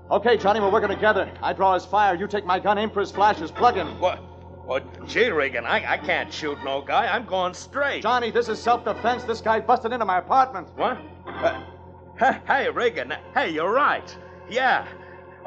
Okay, 0.09 0.38
Johnny, 0.38 0.62
we're 0.62 0.71
working 0.71 0.89
together. 0.89 1.29
I 1.43 1.51
draw 1.53 1.73
his 1.73 1.85
fire. 1.85 2.15
You 2.15 2.27
take 2.27 2.45
my 2.45 2.59
gun, 2.59 2.77
aim 2.77 2.89
for 2.91 3.01
his 3.01 3.12
flashes, 3.12 3.51
plug 3.51 3.75
him. 3.75 3.99
What? 3.99 4.21
Well, 4.69 4.82
gee, 5.08 5.32
Regan, 5.32 5.65
I, 5.65 5.93
I 5.93 5.97
can't 5.97 6.32
shoot 6.32 6.63
no 6.63 6.79
guy. 6.79 7.08
I'm 7.08 7.25
going 7.25 7.55
straight. 7.55 8.03
Johnny, 8.03 8.29
this 8.29 8.49
is 8.49 8.62
self 8.62 8.86
defense. 8.86 9.23
This 9.23 9.41
guy 9.41 9.60
busted 9.60 9.91
into 9.91 10.05
my 10.05 10.19
apartment. 10.19 10.67
What? 10.75 10.99
Uh, 11.25 11.63
hey, 12.19 12.38
hey, 12.45 12.69
Regan. 12.69 13.15
Hey, 13.34 13.49
you're 13.49 13.73
right. 13.73 14.15
Yeah. 14.47 14.86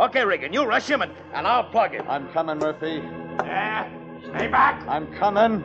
Okay, 0.00 0.24
Regan, 0.24 0.52
you 0.52 0.64
rush 0.64 0.88
him 0.88 1.02
and, 1.02 1.12
and 1.34 1.46
I'll 1.46 1.62
plug 1.62 1.92
him. 1.92 2.04
I'm 2.08 2.32
coming, 2.32 2.58
Murphy. 2.58 3.00
Yeah, 3.44 3.88
stay 4.34 4.48
back. 4.48 4.84
I'm 4.88 5.06
coming. 5.14 5.62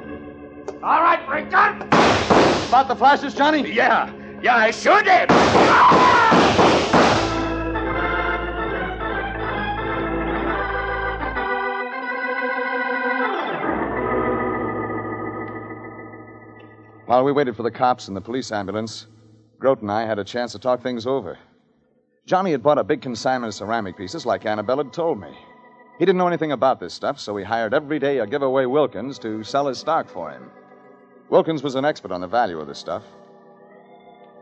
All 0.84 1.02
right, 1.02 1.28
Regan. 1.28 1.82
About 2.68 2.88
the 2.88 2.96
flashes, 2.96 3.34
Johnny? 3.34 3.74
Yeah. 3.74 4.14
Yeah, 4.40 4.56
I 4.56 4.70
sure 4.70 5.02
did. 5.02 6.84
While 17.08 17.24
we 17.24 17.32
waited 17.32 17.56
for 17.56 17.64
the 17.64 17.72
cops 17.72 18.10
and 18.10 18.18
the 18.18 18.22
police 18.22 18.52
ambulance, 18.52 19.08
Grote 19.60 19.82
and 19.82 19.90
I 19.90 20.06
had 20.06 20.20
a 20.20 20.26
chance 20.26 20.52
to 20.52 20.60
talk 20.60 20.82
things 20.82 21.08
over. 21.08 21.40
Johnny 22.26 22.52
had 22.52 22.62
bought 22.62 22.80
a 22.80 22.84
big 22.84 23.02
consignment 23.02 23.48
of 23.52 23.56
ceramic 23.56 23.96
pieces 23.96 24.26
like 24.26 24.46
Annabelle 24.46 24.80
had 24.80 24.92
told 24.92 25.18
me. 25.18 25.30
He 26.00 26.06
didn't 26.06 26.18
know 26.18 26.28
anything 26.28 26.52
about 26.52 26.82
this 26.82 26.94
stuff, 26.94 27.18
so 27.18 27.38
he 27.38 27.46
hired 27.46 27.74
every 27.74 27.98
day 27.98 28.18
a 28.18 28.28
giveaway 28.28 28.66
Wilkins 28.66 29.18
to 29.20 29.42
sell 29.42 29.68
his 29.68 29.78
stock 29.78 30.10
for 30.10 30.32
him. 30.32 30.52
Wilkins 31.30 31.64
was 31.64 31.76
an 31.76 31.86
expert 31.86 32.12
on 32.12 32.20
the 32.20 32.28
value 32.28 32.60
of 32.60 32.68
the 32.68 32.76
stuff. 32.76 33.04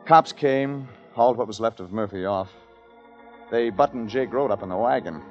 Cops 0.06 0.34
came, 0.34 0.90
hauled 1.14 1.38
what 1.38 1.46
was 1.46 1.60
left 1.60 1.80
of 1.80 1.94
Murphy 1.94 2.26
off. 2.26 2.50
They 3.52 3.70
buttoned 3.70 4.10
Jake 4.10 4.32
Grote 4.32 4.50
up 4.50 4.64
in 4.64 4.70
the 4.70 4.76
wagon. 4.76 5.22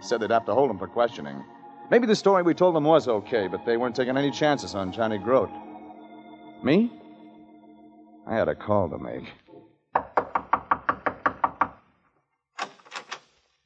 Said 0.00 0.18
they'd 0.18 0.32
have 0.32 0.46
to 0.46 0.54
hold 0.54 0.68
him 0.68 0.78
for 0.78 0.88
questioning. 0.88 1.44
Maybe 1.92 2.08
the 2.08 2.16
story 2.16 2.42
we 2.42 2.54
told 2.54 2.74
them 2.74 2.84
was 2.84 3.06
okay, 3.06 3.46
but 3.46 3.64
they 3.64 3.76
weren't 3.76 3.94
taking 3.94 4.16
any 4.16 4.32
chances 4.32 4.74
on 4.74 4.90
Johnny 4.90 5.18
Grote. 5.18 5.52
Me? 6.62 6.90
I 8.26 8.34
had 8.36 8.48
a 8.48 8.54
call 8.54 8.88
to 8.88 8.98
make. 8.98 9.24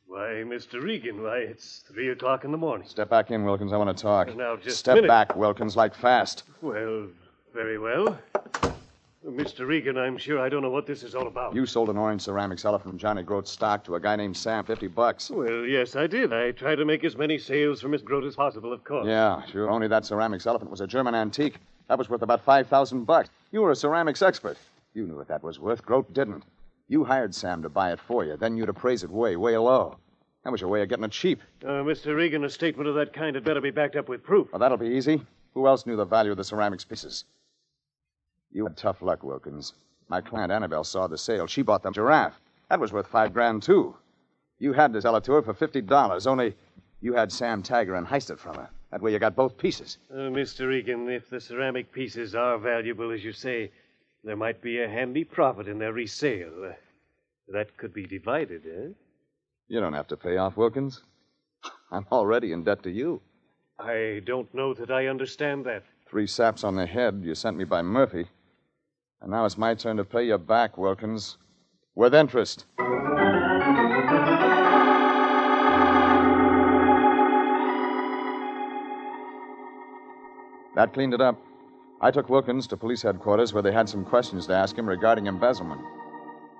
Why, 0.06 0.42
Mr. 0.46 0.82
Regan, 0.82 1.22
why, 1.22 1.38
it's 1.38 1.84
three 1.92 2.10
o'clock 2.10 2.44
in 2.44 2.52
the 2.52 2.56
morning. 2.58 2.88
Step 2.88 3.10
back 3.10 3.30
in, 3.30 3.44
Wilkins. 3.44 3.72
I 3.72 3.76
want 3.76 3.94
to 3.96 4.02
talk. 4.02 4.34
Now, 4.34 4.56
just 4.56 4.68
a 4.68 4.78
Step 4.78 4.94
minute. 4.96 5.08
back, 5.08 5.36
Wilkins, 5.36 5.76
like 5.76 5.94
fast. 5.94 6.44
Well, 6.62 7.06
very 7.54 7.78
well. 7.78 8.18
Mr. 9.26 9.66
Regan, 9.66 9.98
I'm 9.98 10.16
sure 10.16 10.38
I 10.40 10.48
don't 10.48 10.62
know 10.62 10.70
what 10.70 10.86
this 10.86 11.02
is 11.02 11.14
all 11.16 11.26
about. 11.26 11.54
You 11.54 11.66
sold 11.66 11.90
an 11.90 11.98
orange 11.98 12.22
ceramics 12.22 12.64
elephant 12.64 12.92
from 12.92 12.98
Johnny 12.98 13.24
Grote's 13.24 13.50
stock 13.50 13.82
to 13.84 13.96
a 13.96 14.00
guy 14.00 14.14
named 14.14 14.36
Sam, 14.36 14.64
50 14.64 14.86
bucks. 14.86 15.30
Well, 15.30 15.64
yes, 15.66 15.96
I 15.96 16.06
did. 16.06 16.32
I 16.32 16.52
tried 16.52 16.76
to 16.76 16.84
make 16.84 17.02
as 17.04 17.16
many 17.16 17.36
sales 17.36 17.80
for 17.80 17.88
Miss 17.88 18.02
Grote 18.02 18.24
as 18.24 18.36
possible, 18.36 18.72
of 18.72 18.84
course. 18.84 19.06
Yeah, 19.06 19.44
sure. 19.46 19.68
Only 19.68 19.88
that 19.88 20.06
ceramics 20.06 20.46
elephant 20.46 20.70
was 20.70 20.80
a 20.80 20.86
German 20.86 21.14
antique. 21.16 21.58
That 21.88 21.98
was 21.98 22.08
worth 22.08 22.22
about 22.22 22.44
5,000 22.44 23.04
bucks. 23.04 23.30
You 23.52 23.62
were 23.62 23.70
a 23.70 23.76
ceramics 23.76 24.22
expert. 24.22 24.58
You 24.94 25.06
knew 25.06 25.16
what 25.16 25.28
that 25.28 25.42
was 25.42 25.58
worth. 25.60 25.84
Grote 25.84 26.12
didn't. 26.12 26.44
You 26.88 27.04
hired 27.04 27.34
Sam 27.34 27.62
to 27.62 27.68
buy 27.68 27.92
it 27.92 28.00
for 28.00 28.24
you. 28.24 28.36
Then 28.36 28.56
you'd 28.56 28.68
appraise 28.68 29.04
it 29.04 29.10
way, 29.10 29.36
way 29.36 29.56
low. 29.56 29.98
That 30.44 30.50
was 30.50 30.60
your 30.60 30.70
way 30.70 30.82
of 30.82 30.88
getting 30.88 31.04
it 31.04 31.10
cheap. 31.10 31.42
Uh, 31.64 31.82
Mr. 31.82 32.16
Regan, 32.16 32.44
a 32.44 32.50
statement 32.50 32.88
of 32.88 32.94
that 32.94 33.12
kind 33.12 33.34
had 33.34 33.44
better 33.44 33.60
be 33.60 33.70
backed 33.70 33.96
up 33.96 34.08
with 34.08 34.22
proof. 34.22 34.52
Well, 34.52 34.60
that'll 34.60 34.76
be 34.76 34.88
easy. 34.88 35.20
Who 35.54 35.66
else 35.66 35.86
knew 35.86 35.96
the 35.96 36.04
value 36.04 36.30
of 36.30 36.36
the 36.36 36.44
ceramics 36.44 36.84
pieces? 36.84 37.24
You 38.52 38.64
had 38.64 38.76
tough 38.76 39.02
luck, 39.02 39.22
Wilkins. 39.22 39.72
My 40.08 40.20
client 40.20 40.52
Annabelle 40.52 40.84
saw 40.84 41.06
the 41.08 41.18
sale. 41.18 41.46
She 41.46 41.62
bought 41.62 41.82
the 41.82 41.90
giraffe. 41.90 42.40
That 42.68 42.80
was 42.80 42.92
worth 42.92 43.08
five 43.08 43.32
grand, 43.32 43.62
too. 43.62 43.96
You 44.58 44.72
had 44.72 44.92
to 44.92 45.02
sell 45.02 45.16
it 45.16 45.24
to 45.24 45.32
her 45.32 45.42
for 45.42 45.54
$50, 45.54 46.26
only 46.26 46.54
you 47.00 47.14
had 47.14 47.32
Sam 47.32 47.62
tag 47.62 47.88
her 47.88 47.94
and 47.94 48.06
heist 48.06 48.30
it 48.30 48.38
from 48.38 48.56
her. 48.56 48.70
That 48.90 49.02
way 49.02 49.12
you 49.12 49.18
got 49.18 49.34
both 49.34 49.58
pieces. 49.58 49.98
Uh, 50.10 50.30
Mr. 50.30 50.68
Regan, 50.68 51.08
if 51.08 51.28
the 51.28 51.40
ceramic 51.40 51.92
pieces 51.92 52.34
are 52.34 52.58
valuable, 52.58 53.10
as 53.10 53.24
you 53.24 53.32
say, 53.32 53.70
there 54.22 54.36
might 54.36 54.62
be 54.62 54.80
a 54.80 54.88
handy 54.88 55.24
profit 55.24 55.68
in 55.68 55.78
their 55.78 55.92
resale. 55.92 56.72
That 57.48 57.76
could 57.76 57.92
be 57.92 58.06
divided, 58.06 58.62
eh? 58.66 58.88
You 59.68 59.80
don't 59.80 59.92
have 59.92 60.08
to 60.08 60.16
pay 60.16 60.36
off, 60.36 60.56
Wilkins. 60.56 61.02
I'm 61.90 62.06
already 62.12 62.52
in 62.52 62.64
debt 62.64 62.82
to 62.84 62.90
you. 62.90 63.20
I 63.78 64.22
don't 64.24 64.52
know 64.54 64.72
that 64.74 64.90
I 64.90 65.06
understand 65.06 65.64
that. 65.66 65.82
Three 66.08 66.26
saps 66.26 66.64
on 66.64 66.76
the 66.76 66.86
head 66.86 67.22
you 67.24 67.34
sent 67.34 67.56
me 67.56 67.64
by 67.64 67.82
Murphy. 67.82 68.26
And 69.20 69.30
now 69.30 69.44
it's 69.44 69.58
my 69.58 69.74
turn 69.74 69.96
to 69.96 70.04
pay 70.04 70.24
you 70.24 70.38
back, 70.38 70.78
Wilkins. 70.78 71.36
With 71.94 72.14
interest. 72.14 72.66
That 80.76 80.92
cleaned 80.92 81.14
it 81.14 81.22
up. 81.22 81.40
I 82.02 82.10
took 82.10 82.28
Wilkins 82.28 82.66
to 82.68 82.76
police 82.76 83.00
headquarters 83.00 83.54
where 83.54 83.62
they 83.62 83.72
had 83.72 83.88
some 83.88 84.04
questions 84.04 84.46
to 84.46 84.54
ask 84.54 84.76
him 84.76 84.86
regarding 84.86 85.26
embezzlement. 85.26 85.80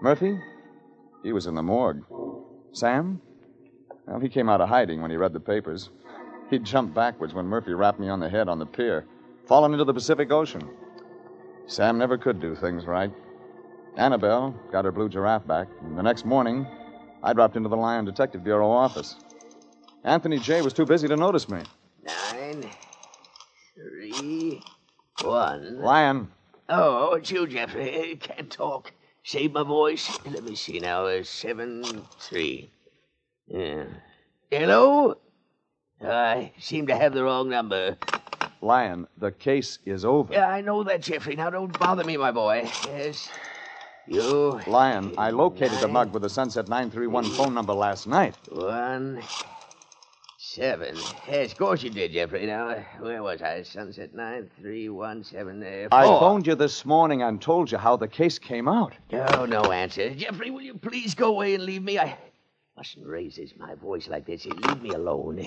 Murphy? 0.00 0.40
He 1.22 1.32
was 1.32 1.46
in 1.46 1.54
the 1.54 1.62
morgue. 1.62 2.02
Sam? 2.72 3.20
Well, 4.06 4.18
he 4.18 4.30
came 4.30 4.48
out 4.48 4.62
of 4.62 4.70
hiding 4.70 5.02
when 5.02 5.10
he 5.10 5.18
read 5.18 5.34
the 5.34 5.40
papers. 5.40 5.90
He 6.48 6.58
jumped 6.58 6.94
backwards 6.94 7.34
when 7.34 7.46
Murphy 7.46 7.74
rapped 7.74 8.00
me 8.00 8.08
on 8.08 8.20
the 8.20 8.28
head 8.30 8.48
on 8.48 8.58
the 8.58 8.64
pier, 8.64 9.04
fallen 9.46 9.72
into 9.72 9.84
the 9.84 9.92
Pacific 9.92 10.30
Ocean. 10.30 10.66
Sam 11.66 11.98
never 11.98 12.16
could 12.16 12.40
do 12.40 12.54
things 12.54 12.86
right. 12.86 13.12
Annabelle 13.96 14.54
got 14.72 14.84
her 14.86 14.92
blue 14.92 15.10
giraffe 15.10 15.46
back, 15.46 15.68
and 15.82 15.98
the 15.98 16.02
next 16.02 16.24
morning, 16.24 16.66
I 17.22 17.34
dropped 17.34 17.56
into 17.56 17.68
the 17.68 17.76
Lyon 17.76 18.04
Detective 18.04 18.44
Bureau 18.44 18.70
office. 18.70 19.16
Anthony 20.04 20.38
J. 20.38 20.62
was 20.62 20.72
too 20.72 20.86
busy 20.86 21.08
to 21.08 21.16
notice 21.16 21.48
me. 21.48 21.62
Nine, 22.04 22.70
three, 23.76 24.60
one. 25.22 25.80
Lion, 25.80 26.28
Oh, 26.68 27.14
it's 27.14 27.30
you, 27.30 27.46
Jeffrey. 27.46 28.18
Can't 28.20 28.50
talk. 28.50 28.92
Save 29.22 29.52
my 29.52 29.62
voice. 29.62 30.18
Let 30.26 30.42
me 30.44 30.54
see 30.56 30.80
now. 30.80 31.06
Uh, 31.06 31.22
seven, 31.22 31.84
three. 32.18 32.70
Yeah. 33.46 33.84
Hello? 34.50 35.16
I 36.04 36.52
seem 36.58 36.86
to 36.88 36.96
have 36.96 37.14
the 37.14 37.22
wrong 37.22 37.48
number. 37.48 37.96
Lion, 38.60 39.06
the 39.18 39.30
case 39.30 39.78
is 39.86 40.04
over. 40.04 40.32
Yeah, 40.32 40.48
I 40.48 40.60
know 40.60 40.82
that, 40.84 41.02
Jeffrey. 41.02 41.36
Now 41.36 41.50
don't 41.50 41.76
bother 41.78 42.04
me, 42.04 42.16
my 42.16 42.32
boy. 42.32 42.68
Yes. 42.86 43.28
You. 44.08 44.60
Lion, 44.66 45.14
I 45.18 45.30
located 45.30 45.78
the 45.80 45.88
mug 45.88 46.12
with 46.12 46.22
the 46.22 46.30
Sunset 46.30 46.68
931 46.68 47.24
phone 47.30 47.54
number 47.54 47.72
last 47.74 48.06
night. 48.06 48.34
One, 48.50 49.22
seven. 50.56 50.96
Yes, 51.28 51.52
of 51.52 51.58
course 51.58 51.82
you 51.82 51.90
did, 51.90 52.12
Jeffrey. 52.12 52.46
Now, 52.46 52.74
where 52.98 53.22
was 53.22 53.42
I? 53.42 53.62
Sunset 53.62 54.14
nine 54.14 54.50
three 54.58 54.88
one 54.88 55.22
seven. 55.22 55.62
Uh, 55.62 55.94
I 55.94 56.06
phoned 56.06 56.46
you 56.46 56.54
this 56.54 56.86
morning 56.86 57.22
and 57.22 57.40
told 57.40 57.70
you 57.70 57.76
how 57.76 57.96
the 57.96 58.08
case 58.08 58.38
came 58.38 58.66
out. 58.66 58.94
No, 59.12 59.44
no 59.44 59.70
answer. 59.70 60.14
Jeffrey, 60.14 60.50
will 60.50 60.62
you 60.62 60.74
please 60.74 61.14
go 61.14 61.28
away 61.28 61.54
and 61.54 61.64
leave 61.64 61.82
me? 61.82 61.98
I 61.98 62.16
mustn't 62.74 63.06
raise 63.06 63.36
this, 63.36 63.52
my 63.58 63.74
voice 63.74 64.08
like 64.08 64.24
this. 64.24 64.46
Leave 64.46 64.82
me 64.82 64.90
alone. 64.90 65.46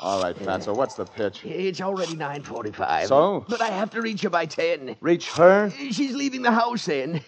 All 0.00 0.20
right, 0.22 0.36
Fatso, 0.36 0.76
what's 0.76 0.94
the 0.94 1.06
pitch? 1.06 1.42
It's 1.44 1.80
already 1.80 2.16
9.45. 2.16 3.06
So? 3.06 3.44
But 3.48 3.62
I 3.62 3.68
have 3.68 3.90
to 3.90 4.02
reach 4.02 4.22
her 4.22 4.30
by 4.30 4.44
10. 4.44 4.96
Reach 5.00 5.30
her? 5.32 5.70
She's 5.70 6.14
leaving 6.14 6.42
the 6.42 6.50
house 6.50 6.84
then. 6.84 7.22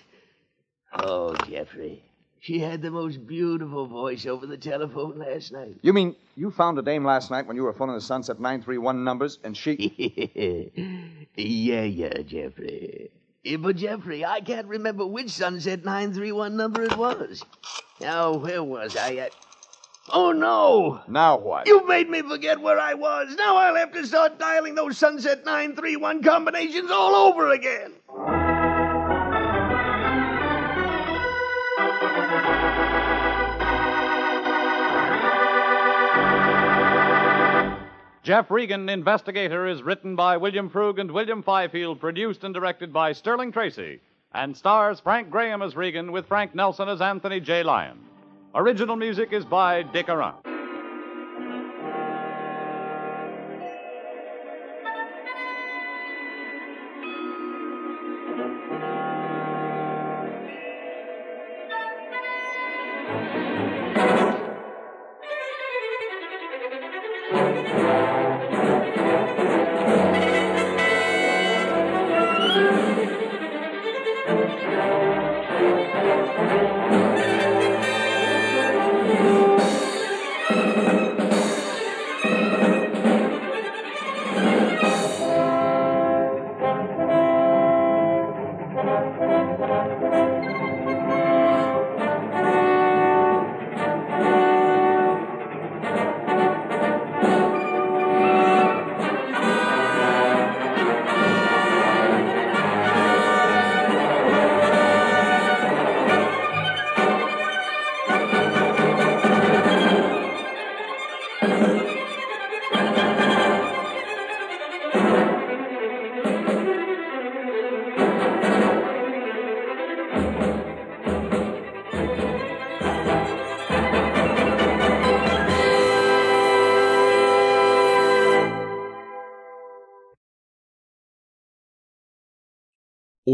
Oh, 0.92 1.35
Jeffrey. 1.48 2.03
She 2.40 2.61
had 2.61 2.83
the 2.83 2.90
most 2.90 3.27
beautiful 3.27 3.87
voice 3.87 4.24
over 4.27 4.46
the 4.46 4.57
telephone 4.57 5.18
last 5.18 5.53
night. 5.53 5.77
You 5.83 5.92
mean 5.92 6.14
you 6.37 6.51
found 6.51 6.79
a 6.79 6.83
dame 6.83 7.05
last 7.05 7.31
night 7.31 7.46
when 7.46 7.57
you 7.57 7.64
were 7.64 7.72
phoning 7.72 7.96
the 7.96 8.01
Sunset 8.01 8.38
931 8.38 9.03
numbers 9.03 9.38
and 9.42 9.57
she. 9.57 10.70
yeah, 11.37 11.83
yeah, 11.83 12.22
Jeffrey. 12.22 13.11
Eh, 13.44 13.57
But, 13.57 13.77
Jeffrey, 13.77 14.24
I 14.24 14.40
can't 14.40 14.66
remember 14.66 15.07
which 15.07 15.31
Sunset 15.31 15.85
931 15.85 16.57
number 16.57 16.83
it 16.85 16.96
was. 16.96 17.44
Now, 18.01 18.35
where 18.37 18.62
was 18.62 18.96
I 18.96 19.16
at? 19.16 19.33
Oh, 20.11 20.33
no! 20.33 21.01
Now 21.07 21.37
what? 21.38 21.66
You 21.66 21.87
made 21.87 22.09
me 22.09 22.22
forget 22.22 22.61
where 22.61 22.79
I 22.79 22.94
was. 22.94 23.35
Now 23.37 23.57
I'll 23.57 23.74
have 23.74 23.92
to 23.92 24.07
start 24.07 24.38
dialing 24.38 24.74
those 24.74 24.96
Sunset 24.96 25.44
931 25.44 26.22
combinations 26.22 26.90
all 26.90 27.14
over 27.14 27.51
again. 27.51 27.92
Jeff 38.28 38.50
Regan, 38.50 38.90
Investigator, 38.90 39.66
is 39.66 39.82
written 39.82 40.14
by 40.14 40.36
William 40.36 40.68
Froug 40.68 41.00
and 41.00 41.10
William 41.10 41.42
Fifield, 41.42 41.98
produced 41.98 42.44
and 42.44 42.52
directed 42.52 42.92
by 42.92 43.10
Sterling 43.10 43.50
Tracy, 43.50 44.00
and 44.34 44.54
stars 44.54 45.00
Frank 45.00 45.30
Graham 45.30 45.62
as 45.62 45.74
Regan 45.74 46.12
with 46.12 46.26
Frank 46.26 46.54
Nelson 46.54 46.90
as 46.90 47.00
Anthony 47.00 47.40
J. 47.40 47.62
Lyon. 47.62 47.96
Original 48.54 48.96
music 48.96 49.32
is 49.32 49.46
by 49.46 49.82
Dick 49.82 50.08
Aurandt. 50.08 50.47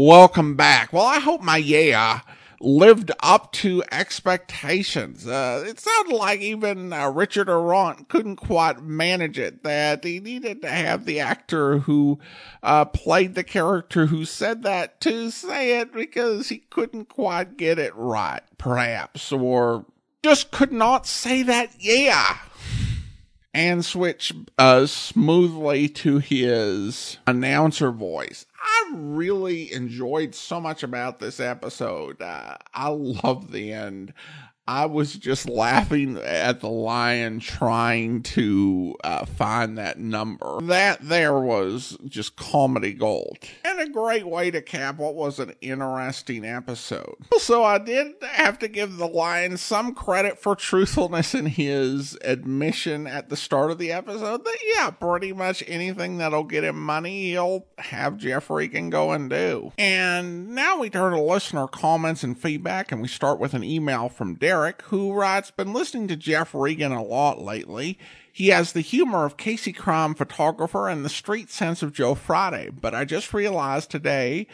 Welcome 0.07 0.55
back. 0.55 0.93
Well, 0.93 1.07
I 1.07 1.17
hope 1.17 1.41
my 1.41 1.57
yeah 1.57 2.19
lived 2.59 3.11
up 3.21 3.51
to 3.53 3.83
expectations. 3.91 5.25
Uh, 5.25 5.63
it 5.65 5.79
sounded 5.79 6.15
like 6.15 6.41
even 6.41 6.93
uh, 6.93 7.09
Richard 7.09 7.49
Aurandt 7.49 8.07
couldn't 8.07 8.35
quite 8.35 8.83
manage 8.83 9.39
it, 9.39 9.63
that 9.63 10.03
he 10.03 10.19
needed 10.19 10.61
to 10.61 10.69
have 10.69 11.05
the 11.05 11.19
actor 11.19 11.79
who 11.79 12.19
uh, 12.61 12.85
played 12.85 13.33
the 13.33 13.43
character 13.43 14.05
who 14.05 14.25
said 14.25 14.61
that 14.61 15.01
to 15.01 15.31
say 15.31 15.79
it 15.79 15.91
because 15.91 16.49
he 16.49 16.59
couldn't 16.59 17.09
quite 17.09 17.57
get 17.57 17.79
it 17.79 17.95
right, 17.95 18.43
perhaps, 18.59 19.31
or 19.31 19.87
just 20.21 20.51
could 20.51 20.71
not 20.71 21.07
say 21.07 21.41
that 21.41 21.71
yeah 21.79 22.37
and 23.55 23.85
switch 23.85 24.33
uh, 24.57 24.85
smoothly 24.85 25.87
to 25.87 26.19
his 26.19 27.17
announcer 27.25 27.89
voice. 27.89 28.45
I 28.65 28.91
really 28.95 29.71
enjoyed 29.71 30.33
so 30.35 30.59
much 30.59 30.83
about 30.83 31.19
this 31.19 31.39
episode. 31.39 32.21
Uh, 32.21 32.57
I 32.73 32.89
love 32.89 33.51
the 33.51 33.71
end. 33.71 34.13
I 34.67 34.87
was 34.87 35.13
just 35.13 35.47
laughing 35.47 36.17
at 36.17 36.59
the 36.59 36.69
Lyon 36.69 37.39
trying 37.39 38.23
to 38.23 38.95
uh, 39.03 39.25
find 39.25 39.77
that 39.77 39.99
number. 39.99 40.59
That 40.61 40.99
there 41.01 41.39
was 41.39 41.97
just 42.05 42.35
comedy 42.35 42.93
gold. 42.93 43.37
And 43.63 43.79
a 43.79 43.87
great 43.87 44.25
way 44.25 44.49
to 44.49 44.63
cap 44.63 44.97
what 44.97 45.13
was 45.13 45.37
an 45.37 45.53
interesting 45.61 46.45
episode. 46.45 47.15
So 47.37 47.63
I 47.63 47.77
did 47.77 48.13
have 48.23 48.57
to 48.59 48.67
give 48.67 48.97
the 48.97 49.07
Lyon 49.07 49.57
some 49.57 49.93
credit 49.93 50.39
for 50.39 50.55
truthfulness 50.55 51.35
in 51.35 51.45
his 51.45 52.17
admission 52.23 53.05
at 53.05 53.29
the 53.29 53.37
start 53.37 53.69
of 53.69 53.77
the 53.77 53.91
episode 53.91 54.45
that, 54.45 54.57
yeah, 54.75 54.89
pretty 54.89 55.31
much 55.31 55.63
anything 55.67 56.17
that'll 56.17 56.43
get 56.43 56.63
him 56.63 56.81
money, 56.81 57.29
he'll 57.29 57.67
have 57.77 58.17
Jeff 58.17 58.49
Regan 58.49 58.89
go 58.89 59.11
and 59.11 59.29
do. 59.29 59.73
And 59.77 60.49
now 60.55 60.79
we 60.79 60.89
turn 60.89 61.13
to 61.13 61.21
listener 61.21 61.67
comments 61.67 62.23
and 62.23 62.35
feedback, 62.35 62.91
and 62.91 62.99
we 63.01 63.07
start 63.07 63.39
with 63.39 63.53
an 63.53 63.63
email 63.63 64.09
from 64.09 64.33
Derek. 64.33 64.54
Derek, 64.55 64.83
who 64.83 65.11
writes, 65.11 65.51
been 65.51 65.73
listening 65.73 66.07
to 66.07 66.15
Jeff 66.15 66.55
Regan 66.55 66.93
a 66.93 67.03
lot 67.03 67.41
lately. 67.41 67.99
He 68.31 68.47
has 68.47 68.71
the 68.71 68.79
humor 68.79 69.25
of 69.25 69.35
Casey 69.35 69.73
Crime 69.73 70.15
photographer 70.15 70.87
and 70.87 71.03
the 71.03 71.09
street 71.09 71.49
sense 71.49 71.83
of 71.83 71.91
Joe 71.91 72.15
Friday, 72.15 72.69
but 72.69 72.95
I 72.95 73.03
just 73.03 73.33
realized 73.33 73.91
today 73.91 74.47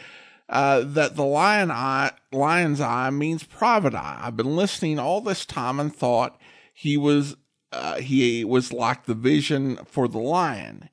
uh, 0.48 0.80
that 0.80 1.14
the 1.14 1.24
Lyon 1.24 1.70
eye, 1.70 2.10
Lyon's 2.32 2.80
eye 2.80 3.10
means 3.10 3.44
private 3.44 3.94
eye. 3.94 4.18
I've 4.20 4.36
been 4.36 4.56
listening 4.56 4.98
all 4.98 5.20
this 5.20 5.46
time 5.46 5.78
and 5.78 5.94
thought 5.94 6.36
he 6.74 6.96
was 6.96 7.36
uh, 7.70 8.00
he 8.00 8.44
was 8.44 8.72
like 8.72 9.04
the 9.04 9.14
vision 9.14 9.78
for 9.84 10.08
the 10.08 10.18
lion. 10.18 10.88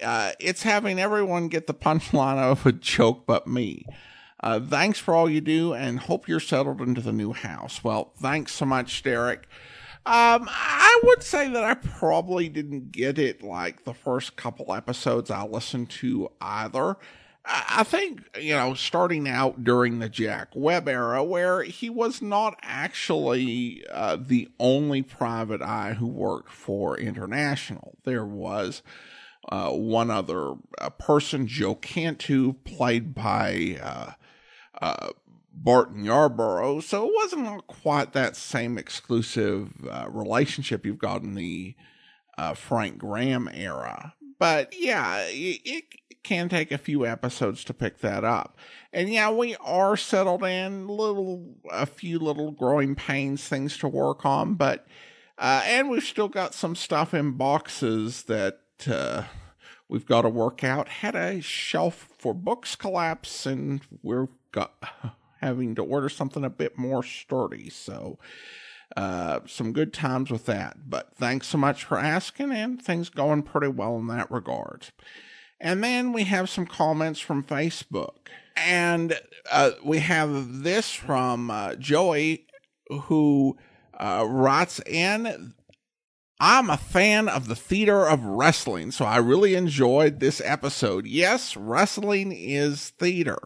Uh, 0.00 0.30
it's 0.38 0.62
having 0.62 1.00
everyone 1.00 1.48
get 1.48 1.66
the 1.66 1.74
punchline 1.74 2.38
of 2.38 2.64
a 2.64 2.70
joke 2.70 3.24
but 3.26 3.48
me. 3.48 3.84
Uh, 4.42 4.58
thanks 4.60 4.98
for 4.98 5.14
all 5.14 5.30
you 5.30 5.40
do 5.40 5.72
and 5.72 6.00
hope 6.00 6.26
you're 6.26 6.40
settled 6.40 6.80
into 6.80 7.00
the 7.00 7.12
new 7.12 7.32
house. 7.32 7.84
Well, 7.84 8.12
thanks 8.16 8.52
so 8.52 8.66
much, 8.66 9.02
Derek. 9.02 9.46
Um, 10.04 10.48
I 10.50 11.00
would 11.04 11.22
say 11.22 11.48
that 11.48 11.62
I 11.62 11.74
probably 11.74 12.48
didn't 12.48 12.90
get 12.90 13.18
it 13.18 13.42
like 13.42 13.84
the 13.84 13.94
first 13.94 14.34
couple 14.34 14.74
episodes 14.74 15.30
I 15.30 15.44
listened 15.44 15.90
to 15.90 16.28
either. 16.40 16.96
I 17.44 17.82
think, 17.82 18.22
you 18.40 18.54
know, 18.54 18.74
starting 18.74 19.28
out 19.28 19.64
during 19.64 19.98
the 19.98 20.08
Jack 20.08 20.48
Webb 20.54 20.88
era, 20.88 21.22
where 21.24 21.62
he 21.62 21.90
was 21.90 22.22
not 22.22 22.56
actually 22.62 23.84
uh, 23.92 24.16
the 24.20 24.48
only 24.60 25.02
private 25.02 25.60
eye 25.60 25.94
who 25.94 26.06
worked 26.06 26.50
for 26.50 26.96
International. 26.96 27.96
There 28.04 28.24
was 28.24 28.82
uh, 29.48 29.70
one 29.70 30.08
other 30.10 30.54
uh, 30.78 30.90
person, 30.90 31.48
Joe 31.48 31.74
Cantu, 31.74 32.54
played 32.64 33.12
by 33.12 33.76
uh, 34.82 35.10
Barton 35.54 36.04
Yarborough, 36.04 36.80
so 36.80 37.06
it 37.06 37.12
wasn't 37.14 37.66
quite 37.68 38.12
that 38.12 38.36
same 38.36 38.76
exclusive 38.76 39.70
uh, 39.88 40.06
relationship 40.10 40.84
you've 40.84 40.98
got 40.98 41.22
in 41.22 41.34
the 41.34 41.76
uh, 42.36 42.54
Frank 42.54 42.98
Graham 42.98 43.48
era. 43.52 44.14
But 44.38 44.74
yeah, 44.76 45.20
it, 45.28 45.60
it, 45.64 45.84
can 46.22 46.48
take 46.48 46.70
a 46.70 46.78
few 46.78 47.04
episodes 47.04 47.64
to 47.64 47.74
pick 47.74 47.98
that 47.98 48.22
up. 48.22 48.56
And 48.92 49.08
yeah, 49.08 49.28
we 49.32 49.56
are 49.56 49.96
settled 49.96 50.44
in 50.44 50.86
little, 50.86 51.56
a 51.68 51.84
few 51.84 52.20
little 52.20 52.52
growing 52.52 52.94
pains, 52.94 53.48
things 53.48 53.76
to 53.78 53.88
work 53.88 54.24
on, 54.24 54.54
but, 54.54 54.86
uh, 55.36 55.62
and 55.64 55.90
we've 55.90 56.04
still 56.04 56.28
got 56.28 56.54
some 56.54 56.76
stuff 56.76 57.12
in 57.12 57.32
boxes 57.32 58.22
that, 58.24 58.60
uh, 58.86 59.24
we've 59.88 60.06
got 60.06 60.22
to 60.22 60.28
work 60.28 60.62
out. 60.62 60.88
Had 60.88 61.16
a 61.16 61.40
shelf 61.40 62.08
for 62.18 62.32
books 62.32 62.76
collapse 62.76 63.44
and 63.44 63.80
we're 64.00 64.28
got 64.52 64.74
having 65.40 65.74
to 65.74 65.82
order 65.82 66.08
something 66.08 66.44
a 66.44 66.50
bit 66.50 66.78
more 66.78 67.02
sturdy. 67.02 67.68
So, 67.70 68.18
uh, 68.96 69.40
some 69.46 69.72
good 69.72 69.92
times 69.92 70.30
with 70.30 70.46
that. 70.46 70.88
But 70.88 71.14
thanks 71.16 71.48
so 71.48 71.58
much 71.58 71.84
for 71.84 71.98
asking, 71.98 72.52
and 72.52 72.80
things 72.80 73.08
going 73.08 73.42
pretty 73.42 73.68
well 73.68 73.96
in 73.96 74.06
that 74.08 74.30
regard. 74.30 74.88
And 75.60 75.82
then 75.82 76.12
we 76.12 76.24
have 76.24 76.50
some 76.50 76.66
comments 76.66 77.20
from 77.20 77.44
Facebook. 77.44 78.28
And 78.56 79.18
uh, 79.50 79.72
we 79.82 80.00
have 80.00 80.62
this 80.62 80.92
from 80.92 81.50
uh, 81.50 81.76
Joey, 81.76 82.46
who 82.88 83.56
uh, 83.98 84.26
writes 84.28 84.80
in 84.80 85.54
I'm 86.44 86.70
a 86.70 86.76
fan 86.76 87.28
of 87.28 87.46
the 87.46 87.54
theater 87.54 88.04
of 88.04 88.24
wrestling, 88.24 88.90
so 88.90 89.04
I 89.04 89.18
really 89.18 89.54
enjoyed 89.54 90.18
this 90.18 90.42
episode. 90.44 91.06
Yes, 91.06 91.56
wrestling 91.56 92.32
is 92.32 92.90
theater 92.98 93.38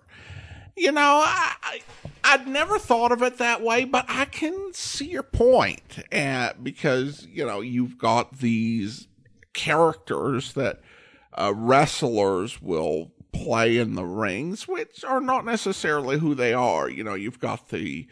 you 0.76 0.92
know, 0.92 1.22
I, 1.24 1.80
I'd 2.22 2.46
never 2.46 2.78
thought 2.78 3.12
of 3.12 3.22
it 3.22 3.38
that 3.38 3.62
way, 3.62 3.84
but 3.84 4.04
I 4.08 4.26
can 4.26 4.72
see 4.72 5.10
your 5.10 5.22
point. 5.22 5.98
And 6.12 6.52
because, 6.62 7.26
you 7.26 7.46
know, 7.46 7.60
you've 7.60 7.98
got 7.98 8.38
these 8.38 9.08
characters 9.52 10.52
that 10.54 10.80
uh, 11.32 11.52
wrestlers 11.54 12.60
will 12.60 13.12
play 13.32 13.78
in 13.78 13.94
the 13.94 14.04
rings, 14.04 14.66
which 14.66 15.04
are 15.04 15.20
not 15.20 15.44
necessarily 15.44 16.18
who 16.18 16.34
they 16.34 16.52
are. 16.52 16.88
You 16.88 17.04
know, 17.04 17.14
you've 17.14 17.40
got 17.40 17.68
the 17.68 18.06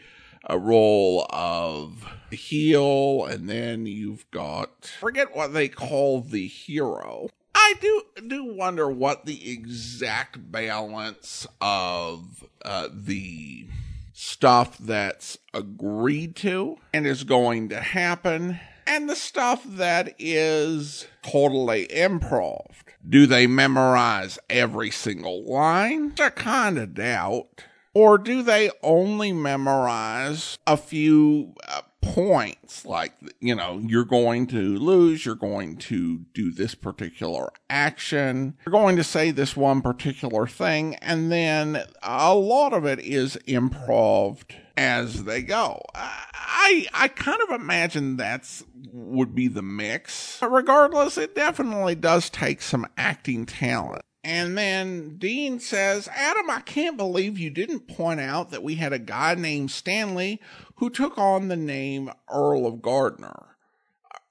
uh, 0.49 0.57
role 0.57 1.25
of 1.29 2.05
heel, 2.31 3.25
and 3.25 3.49
then 3.49 3.85
you've 3.85 4.29
got, 4.31 4.85
forget 4.99 5.35
what 5.35 5.53
they 5.53 5.67
call 5.67 6.21
the 6.21 6.47
hero. 6.47 7.29
I 7.67 7.73
do 7.81 8.03
do 8.27 8.45
wonder 8.53 8.87
what 8.87 9.25
the 9.25 9.51
exact 9.51 10.51
balance 10.51 11.47
of 11.59 12.43
uh, 12.63 12.89
the 12.93 13.65
stuff 14.13 14.77
that's 14.77 15.39
agreed 15.51 16.35
to 16.35 16.77
and 16.93 17.07
is 17.07 17.23
going 17.23 17.69
to 17.69 17.81
happen 17.81 18.59
and 18.85 19.09
the 19.09 19.15
stuff 19.15 19.63
that 19.65 20.13
is 20.19 21.07
totally 21.23 21.87
improv. 21.87 22.67
Do 23.09 23.25
they 23.25 23.47
memorize 23.47 24.37
every 24.47 24.91
single 24.91 25.43
line? 25.51 26.13
I 26.19 26.29
kind 26.29 26.77
of 26.77 26.93
doubt. 26.93 27.63
Or 27.95 28.19
do 28.19 28.43
they 28.43 28.69
only 28.83 29.33
memorize 29.33 30.59
a 30.67 30.77
few 30.77 31.55
uh, 31.67 31.81
points? 32.13 32.85
Like, 32.85 33.13
you 33.39 33.55
know, 33.55 33.81
you're 33.83 34.05
going 34.05 34.47
to 34.47 34.77
lose, 34.77 35.25
you're 35.25 35.35
going 35.35 35.77
to 35.77 36.19
do 36.33 36.51
this 36.51 36.75
particular 36.75 37.51
action, 37.69 38.55
you're 38.65 38.71
going 38.71 38.95
to 38.95 39.03
say 39.03 39.31
this 39.31 39.55
one 39.55 39.81
particular 39.81 40.47
thing, 40.47 40.95
and 40.95 41.31
then 41.31 41.83
a 42.03 42.35
lot 42.35 42.73
of 42.73 42.85
it 42.85 42.99
is 42.99 43.35
improved 43.47 44.55
as 44.77 45.23
they 45.23 45.41
go. 45.41 45.81
I 45.93 46.85
I 46.93 47.07
kind 47.07 47.41
of 47.47 47.59
imagine 47.59 48.17
that's 48.17 48.63
would 48.91 49.35
be 49.35 49.47
the 49.47 49.61
mix. 49.61 50.37
But 50.39 50.51
regardless, 50.51 51.17
it 51.17 51.35
definitely 51.35 51.95
does 51.95 52.29
take 52.29 52.61
some 52.61 52.87
acting 52.97 53.45
talent. 53.45 54.03
And 54.25 54.57
then 54.57 55.17
Dean 55.17 55.59
says, 55.59 56.09
Adam, 56.11 56.49
I 56.49 56.61
can't 56.61 56.97
believe 56.97 57.37
you 57.37 57.51
didn't 57.51 57.87
point 57.87 58.19
out 58.19 58.49
that 58.49 58.63
we 58.63 58.73
had 58.73 58.91
a 58.91 58.97
guy 58.97 59.35
named 59.35 59.69
Stanley 59.69 60.41
who 60.77 60.89
took 60.89 61.15
on 61.19 61.47
the 61.47 61.55
name 61.55 62.09
Earl 62.27 62.65
of 62.65 62.81
Gardner. 62.81 63.55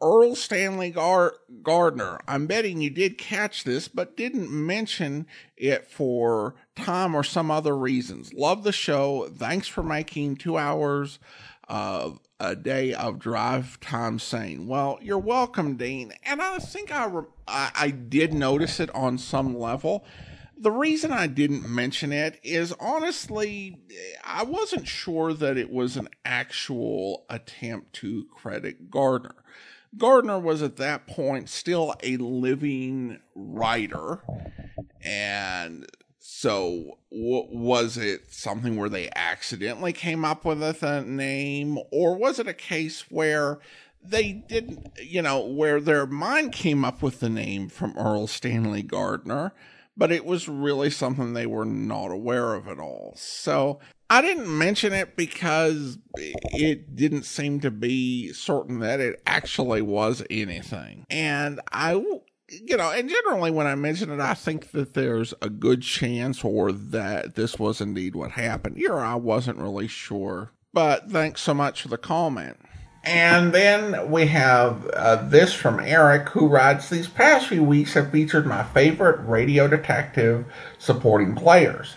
Erle 0.03 0.36
Stanley 0.36 0.90
Gar- 0.90 1.36
Gardner. 1.62 2.18
I'm 2.26 2.49
betting 2.49 2.80
you 2.80 2.90
did 2.90 3.18
catch 3.18 3.62
this, 3.62 3.86
but 3.86 4.16
didn't 4.16 4.51
mention 4.51 5.28
it 5.57 5.88
for 5.88 6.57
time 6.74 7.14
or 7.14 7.22
some 7.22 7.53
other 7.53 7.76
reasons. 7.76 8.34
Love 8.34 8.64
the 8.64 8.72
show. 8.72 9.28
Thanks 9.32 9.68
for 9.68 9.84
making 9.84 10.36
two 10.36 10.59
hours 10.59 11.20
of 11.68 12.18
a 12.41 12.57
day 12.57 12.93
of 12.93 13.18
drive 13.18 13.78
time 13.80 14.18
saying, 14.18 14.66
Well, 14.66 14.99
you're 15.01 15.18
welcome, 15.18 15.76
Dean. 15.76 16.12
And 16.24 16.43
I 16.43 16.59
think 16.59 16.93
I, 16.93 17.07
re- 17.07 17.24
I, 17.47 17.70
I 17.74 17.91
did 17.91 18.35
notice 18.35 18.80
it 18.80 18.95
on 18.95 19.18
some 19.18 19.59
level. 19.59 20.05
The 20.57 20.70
reason 20.70 21.12
I 21.12 21.26
didn't 21.26 21.68
mention 21.68 22.12
it 22.12 22.39
is 22.43 22.72
honestly, 22.78 23.78
I 24.24 24.45
wasn't 24.45 24.87
sure 24.87 25.32
that 25.35 25.57
it 25.57 25.70
was 25.70 25.97
an 25.97 26.09
actual 26.24 27.24
attempt 27.28 27.93
to 27.95 28.24
credit 28.32 28.91
Gardner. 28.91 29.35
Gardner 29.97 30.39
was 30.39 30.62
at 30.62 30.76
that 30.76 31.07
point 31.07 31.49
still 31.49 31.95
a 32.03 32.16
living 32.16 33.20
writer. 33.35 34.20
And 35.03 35.87
so, 36.26 36.96
w- 37.10 37.48
was 37.50 37.98
it 37.98 38.32
something 38.32 38.76
where 38.76 38.88
they 38.88 39.10
accidentally 39.14 39.92
came 39.92 40.24
up 40.24 40.46
with 40.46 40.82
a 40.82 41.02
name, 41.02 41.78
or 41.92 42.16
was 42.16 42.38
it 42.38 42.48
a 42.48 42.54
case 42.54 43.10
where 43.10 43.58
they 44.02 44.32
didn't, 44.32 44.88
you 45.02 45.20
know, 45.20 45.44
where 45.44 45.82
their 45.82 46.06
mind 46.06 46.52
came 46.52 46.82
up 46.82 47.02
with 47.02 47.20
the 47.20 47.28
name 47.28 47.68
from 47.68 47.92
Erle 47.92 48.26
Stanley 48.26 48.80
Gardner, 48.80 49.52
but 49.98 50.10
it 50.10 50.24
was 50.24 50.48
really 50.48 50.88
something 50.88 51.34
they 51.34 51.44
were 51.44 51.66
not 51.66 52.10
aware 52.10 52.54
of 52.54 52.68
at 52.68 52.78
all? 52.78 53.12
So, 53.18 53.80
I 54.08 54.22
didn't 54.22 54.48
mention 54.56 54.94
it 54.94 55.16
because 55.16 55.98
it 56.16 56.96
didn't 56.96 57.24
seem 57.24 57.60
to 57.60 57.70
be 57.70 58.32
certain 58.32 58.78
that 58.78 58.98
it 58.98 59.20
actually 59.26 59.82
was 59.82 60.22
anything. 60.30 61.04
And 61.10 61.60
I 61.70 62.02
you 62.49 62.76
know, 62.76 62.90
and 62.90 63.09
generally 63.09 63.51
when 63.51 63.66
I 63.66 63.74
mention 63.74 64.11
it, 64.11 64.20
I 64.20 64.34
think 64.34 64.72
that 64.72 64.95
there's 64.95 65.34
a 65.40 65.49
good 65.49 65.82
chance 65.82 66.45
or 66.45 66.72
that 66.72 67.34
this 67.34 67.59
was 67.59 67.80
indeed 67.80 68.14
what 68.14 68.32
happened. 68.32 68.76
Here, 68.76 68.99
I 68.99 69.14
wasn't 69.14 69.59
really 69.59 69.88
sure. 69.88 70.51
But 70.72 71.11
thanks 71.11 71.40
so 71.40 71.55
much 71.55 71.82
for 71.82 71.88
the 71.88 71.99
comment. 71.99 72.59
And 73.05 73.53
then 73.53 74.11
we 74.11 74.26
have 74.28 74.86
uh, 74.88 75.16
this 75.16 75.53
from 75.53 75.78
Eric, 75.78 76.30
who 76.30 76.49
writes 76.49 76.88
These 76.88 77.09
past 77.09 77.49
few 77.49 77.62
weeks 77.62 77.95
have 77.95 78.11
featured 78.11 78.47
my 78.47 78.62
favorite 78.62 79.20
radio 79.26 79.68
detective 79.68 80.47
supporting 80.78 81.34
players. 81.34 81.97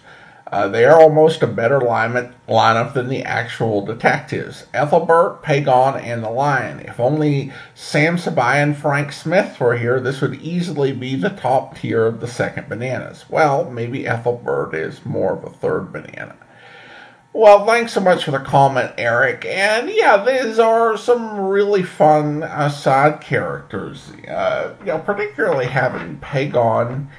Uh, 0.49 0.67
they 0.69 0.85
are 0.85 0.99
almost 0.99 1.43
a 1.43 1.47
better 1.47 1.79
lineup, 1.79 2.33
lineup 2.47 2.93
than 2.93 3.09
the 3.09 3.23
actual 3.23 3.85
detectives. 3.85 4.65
Ethelbert, 4.73 5.41
Pagon, 5.41 5.99
and 5.99 6.23
the 6.23 6.29
Lyon. 6.29 6.79
If 6.79 6.99
only 7.01 7.51
Sam 7.75 8.15
Sabaya 8.15 8.63
and 8.63 8.77
Frank 8.77 9.11
Smith 9.11 9.59
were 9.59 9.77
here, 9.77 9.99
this 9.99 10.21
would 10.21 10.35
easily 10.35 10.93
be 10.93 11.15
the 11.15 11.29
top 11.29 11.77
tier 11.77 12.05
of 12.05 12.21
the 12.21 12.27
second 12.27 12.69
bananas. 12.69 13.25
Well, 13.29 13.69
maybe 13.69 14.07
Ethelbert 14.07 14.73
is 14.73 15.05
more 15.05 15.33
of 15.33 15.43
a 15.43 15.49
third 15.49 15.91
banana. 15.91 16.35
Well, 17.33 17.65
thanks 17.65 17.93
so 17.93 17.99
much 17.99 18.23
for 18.23 18.31
the 18.31 18.39
comment, 18.39 18.93
Eric. 18.97 19.45
And 19.45 19.89
yeah, 19.89 20.23
these 20.23 20.59
are 20.59 20.97
some 20.97 21.39
really 21.39 21.83
fun 21.83 22.41
uh, 22.41 22.69
side 22.69 23.21
characters. 23.21 24.11
Uh, 24.27 24.73
you 24.79 24.87
know, 24.87 24.99
particularly 24.99 25.67
having 25.67 26.17
Pagon 26.17 27.09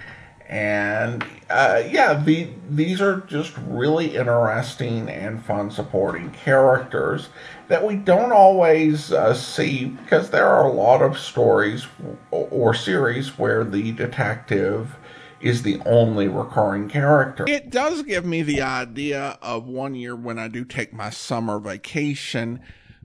and 0.49 1.23
uh, 1.51 1.83
yeah, 1.91 2.15
the, 2.15 2.49
these 2.71 3.03
are 3.03 3.21
just 3.23 3.53
really 3.67 4.17
interesting 4.17 5.09
and 5.11 5.45
fun 5.45 5.71
supporting 5.71 6.31
characters 6.31 7.29
that 7.69 7.87
we 7.87 7.97
don't 7.97 8.33
always 8.33 9.13
uh, 9.13 9.35
see 9.35 9.87
because 9.87 10.31
there 10.31 10.47
are 10.47 10.67
a 10.67 10.73
lot 10.73 11.03
of 11.03 11.19
stories 11.19 11.87
or 12.31 12.73
series 12.73 13.39
where 13.39 13.63
the 13.63 13.93
detective 13.93 14.97
is 15.41 15.63
the 15.63 15.81
only 15.85 16.29
recurring 16.29 16.89
character. 16.89 17.45
It 17.47 17.71
does 17.71 18.03
give 18.03 18.25
me 18.25 18.41
the 18.43 18.63
idea 18.63 19.39
of 19.43 19.67
one 19.67 19.95
year 19.95 20.17
when 20.17 20.39
I 20.39 20.49
do 20.49 20.65
take 20.65 20.95
my 20.95 21.11
summer 21.11 21.59
vacation. 21.59 22.61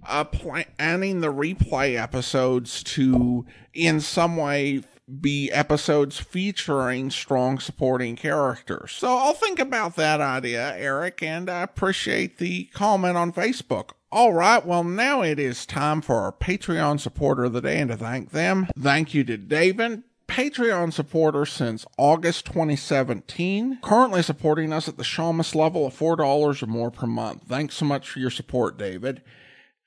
Uh, 0.05 0.25
planning 0.25 1.21
the 1.21 1.31
replay 1.31 1.97
episodes 1.97 2.83
to, 2.83 3.45
in 3.73 4.01
some 4.01 4.35
way, 4.35 4.81
be 5.19 5.51
episodes 5.51 6.19
featuring 6.19 7.09
strong 7.09 7.59
supporting 7.59 8.15
characters. 8.15 8.91
So 8.93 9.17
I'll 9.17 9.33
think 9.33 9.59
about 9.59 9.95
that 9.95 10.21
idea, 10.21 10.75
Eric, 10.77 11.21
and 11.21 11.49
I 11.49 11.63
appreciate 11.63 12.37
the 12.37 12.65
comment 12.73 13.17
on 13.17 13.33
Facebook. 13.33 13.91
All 14.11 14.33
right, 14.33 14.65
well, 14.65 14.83
now 14.83 15.21
it 15.21 15.39
is 15.39 15.65
time 15.65 16.01
for 16.01 16.17
our 16.17 16.31
Patreon 16.31 16.99
supporter 16.99 17.45
of 17.45 17.53
the 17.53 17.61
day 17.61 17.79
and 17.79 17.89
to 17.89 17.97
thank 17.97 18.31
them. 18.31 18.67
Thank 18.77 19.13
you 19.13 19.23
to 19.23 19.37
David. 19.37 20.03
Patreon 20.27 20.93
supporter 20.93 21.45
since 21.45 21.85
August 21.97 22.45
2017, 22.45 23.79
currently 23.81 24.23
supporting 24.23 24.71
us 24.71 24.87
at 24.87 24.97
the 24.97 25.03
Shamus 25.03 25.53
level 25.53 25.85
of 25.85 25.97
$4 25.97 26.63
or 26.63 26.65
more 26.65 26.91
per 26.91 27.07
month. 27.07 27.43
Thanks 27.47 27.75
so 27.75 27.85
much 27.85 28.09
for 28.09 28.19
your 28.19 28.29
support, 28.29 28.77
David. 28.77 29.21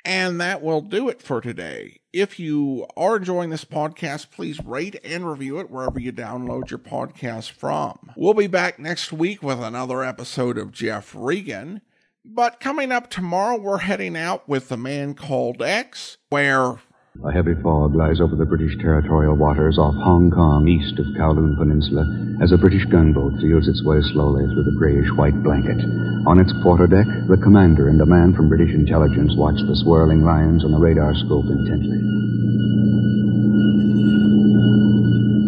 And 0.05 0.41
that 0.41 0.63
will 0.63 0.83
do 0.83 1.09
it 1.09 1.21
for 1.21 1.41
today. 1.41 2.01
If 2.17 2.41
you 2.41 2.87
are 2.97 3.19
enjoying 3.19 3.51
this 3.51 3.67
podcast, 3.67 4.31
please 4.31 4.59
rate 4.65 4.99
and 5.05 5.29
review 5.29 5.59
it 5.59 5.71
wherever 5.71 6.01
you 6.01 6.15
download 6.15 6.71
your 6.71 6.79
podcast 6.79 7.51
from. 7.51 8.11
We'll 8.17 8.33
be 8.33 8.47
back 8.47 8.79
next 8.79 9.13
week 9.13 9.43
with 9.43 9.61
another 9.61 10.03
episode 10.03 10.57
of 10.57 10.73
Jeff 10.73 11.15
Regan. 11.15 11.83
But 12.25 12.59
coming 12.59 12.91
up 12.91 13.11
tomorrow, 13.11 13.59
we're 13.59 13.77
heading 13.77 14.17
out 14.17 14.49
with 14.49 14.71
The 14.71 14.79
Man 14.79 15.13
Called 15.13 15.61
X, 15.61 16.17
where 16.31 16.77
a 17.25 17.33
heavy 17.33 17.55
fog 17.63 17.97
lies 17.97 18.21
over 18.21 18.37
the 18.37 18.45
British 18.45 18.77
territorial 18.77 19.37
waters 19.37 19.79
off 19.81 19.97
Hong 20.05 20.29
Kong, 20.29 20.69
east 20.69 20.99
of 21.01 21.09
Kowloon 21.17 21.57
Peninsula, 21.57 22.05
as 22.45 22.53
a 22.53 22.61
British 22.61 22.85
gunboat 22.93 23.41
feels 23.41 23.65
its 23.69 23.81
way 23.89 24.05
slowly 24.13 24.45
through 24.53 24.69
the 24.69 24.77
grayish 24.77 25.09
white 25.17 25.37
blanket. 25.41 25.81
On 26.29 26.37
its 26.37 26.53
quarterdeck, 26.61 27.09
the 27.29 27.41
commander 27.41 27.89
and 27.89 28.01
a 28.05 28.07
man 28.07 28.37
from 28.37 28.53
British 28.53 28.75
intelligence 28.75 29.33
watch 29.33 29.57
the 29.65 29.79
swirling 29.81 30.29
lines 30.29 30.61
on 30.61 30.77
the 30.77 30.83
radar 30.83 31.17
scope 31.17 31.49
intently. 31.49 31.97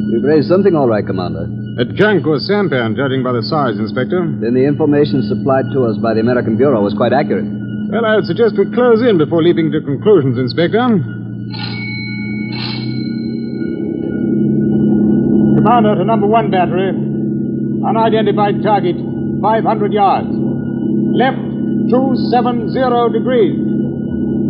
We've 0.08 0.24
raised 0.24 0.48
something 0.48 0.72
all 0.74 0.88
right, 0.88 1.04
Commander. 1.04 1.46
A 1.78 1.84
junk 1.84 2.26
or 2.26 2.40
sampan, 2.40 2.96
judging 2.96 3.22
by 3.22 3.36
the 3.36 3.44
size, 3.44 3.78
Inspector. 3.78 4.40
Then 4.40 4.56
the 4.56 4.64
information 4.66 5.22
supplied 5.28 5.70
to 5.76 5.84
us 5.84 6.00
by 6.00 6.14
the 6.14 6.24
American 6.24 6.56
Bureau 6.56 6.82
was 6.82 6.96
quite 6.96 7.12
accurate. 7.12 7.46
Well, 7.46 8.04
I 8.04 8.16
would 8.16 8.26
suggest 8.26 8.58
we 8.58 8.66
close 8.74 9.04
in 9.04 9.18
before 9.18 9.44
leaping 9.44 9.70
to 9.70 9.80
conclusions, 9.80 10.38
Inspector. 10.38 11.17
Commander 15.59 15.96
to 15.96 16.05
number 16.05 16.26
one 16.26 16.51
battery. 16.51 16.90
Unidentified 17.84 18.62
target, 18.62 18.96
500 19.42 19.92
yards. 19.92 20.28
Left, 21.14 21.38
270 21.90 22.72
degrees. 23.12 23.55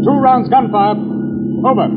Two 0.04 0.16
rounds 0.18 0.48
gunfire. 0.48 0.96
Over. 1.58 1.90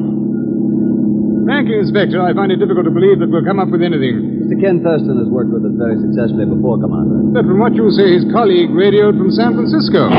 Frankly, 1.45 1.77
Inspector, 1.79 2.17
I 2.21 2.33
find 2.33 2.51
it 2.51 2.57
difficult 2.57 2.85
to 2.85 2.91
believe 2.91 3.19
that 3.19 3.29
we'll 3.29 3.45
come 3.45 3.59
up 3.59 3.69
with 3.69 3.81
anything. 3.81 4.45
Mr. 4.45 4.57
Ken 4.61 4.81
Thurston 4.81 5.17
has 5.17 5.27
worked 5.29 5.49
with 5.49 5.65
us 5.65 5.73
very 5.77 5.97
successfully 6.01 6.45
before, 6.45 6.77
Commander. 6.81 7.29
But 7.33 7.45
from 7.45 7.59
what 7.59 7.73
you 7.75 7.89
say, 7.91 8.13
his 8.13 8.25
colleague 8.33 8.69
radioed 8.71 9.17
from 9.17 9.31
San 9.31 9.53
Francisco. 9.53 10.09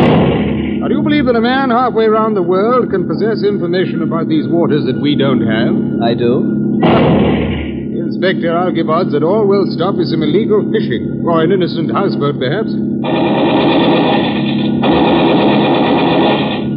Now, 0.82 0.88
do 0.88 0.96
you 0.96 1.02
believe 1.02 1.26
that 1.26 1.36
a 1.36 1.40
man 1.40 1.70
halfway 1.70 2.06
around 2.06 2.34
the 2.34 2.42
world 2.42 2.90
can 2.90 3.06
possess 3.06 3.44
information 3.46 4.02
about 4.02 4.26
these 4.26 4.48
waters 4.48 4.84
that 4.86 5.00
we 5.00 5.14
don't 5.14 5.38
have? 5.38 6.02
I 6.02 6.12
do. 6.18 6.82
Inspector, 8.02 8.50
I'll 8.50 8.74
give 8.74 8.90
odds 8.90 9.12
that 9.12 9.22
all 9.22 9.46
we'll 9.46 9.70
stop 9.70 9.94
is 10.02 10.10
some 10.10 10.24
illegal 10.24 10.58
fishing, 10.74 11.22
or 11.24 11.40
an 11.40 11.52
innocent 11.52 11.92
houseboat, 11.92 12.34
perhaps. 12.34 12.74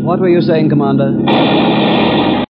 What 0.06 0.20
were 0.20 0.30
you 0.30 0.41
saying, 0.41 0.70
Commander? 0.70 1.10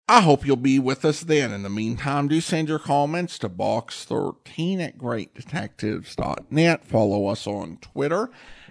I 0.09 0.23
hope 0.23 0.45
you'll 0.45 0.57
be 0.57 0.81
with 0.81 1.05
us 1.05 1.21
then. 1.21 1.53
In 1.53 1.63
the 1.63 1.71
meantime, 1.71 2.27
do 2.27 2.41
send 2.41 2.69
your 2.69 2.81
comments 2.81 3.39
to 3.39 3.49
box13 3.49 4.81
at 4.81 4.99
greatdetectives.net. 4.99 6.85
Follow 6.85 7.29
us 7.29 7.47
on 7.47 7.79
Twitter 7.81 8.31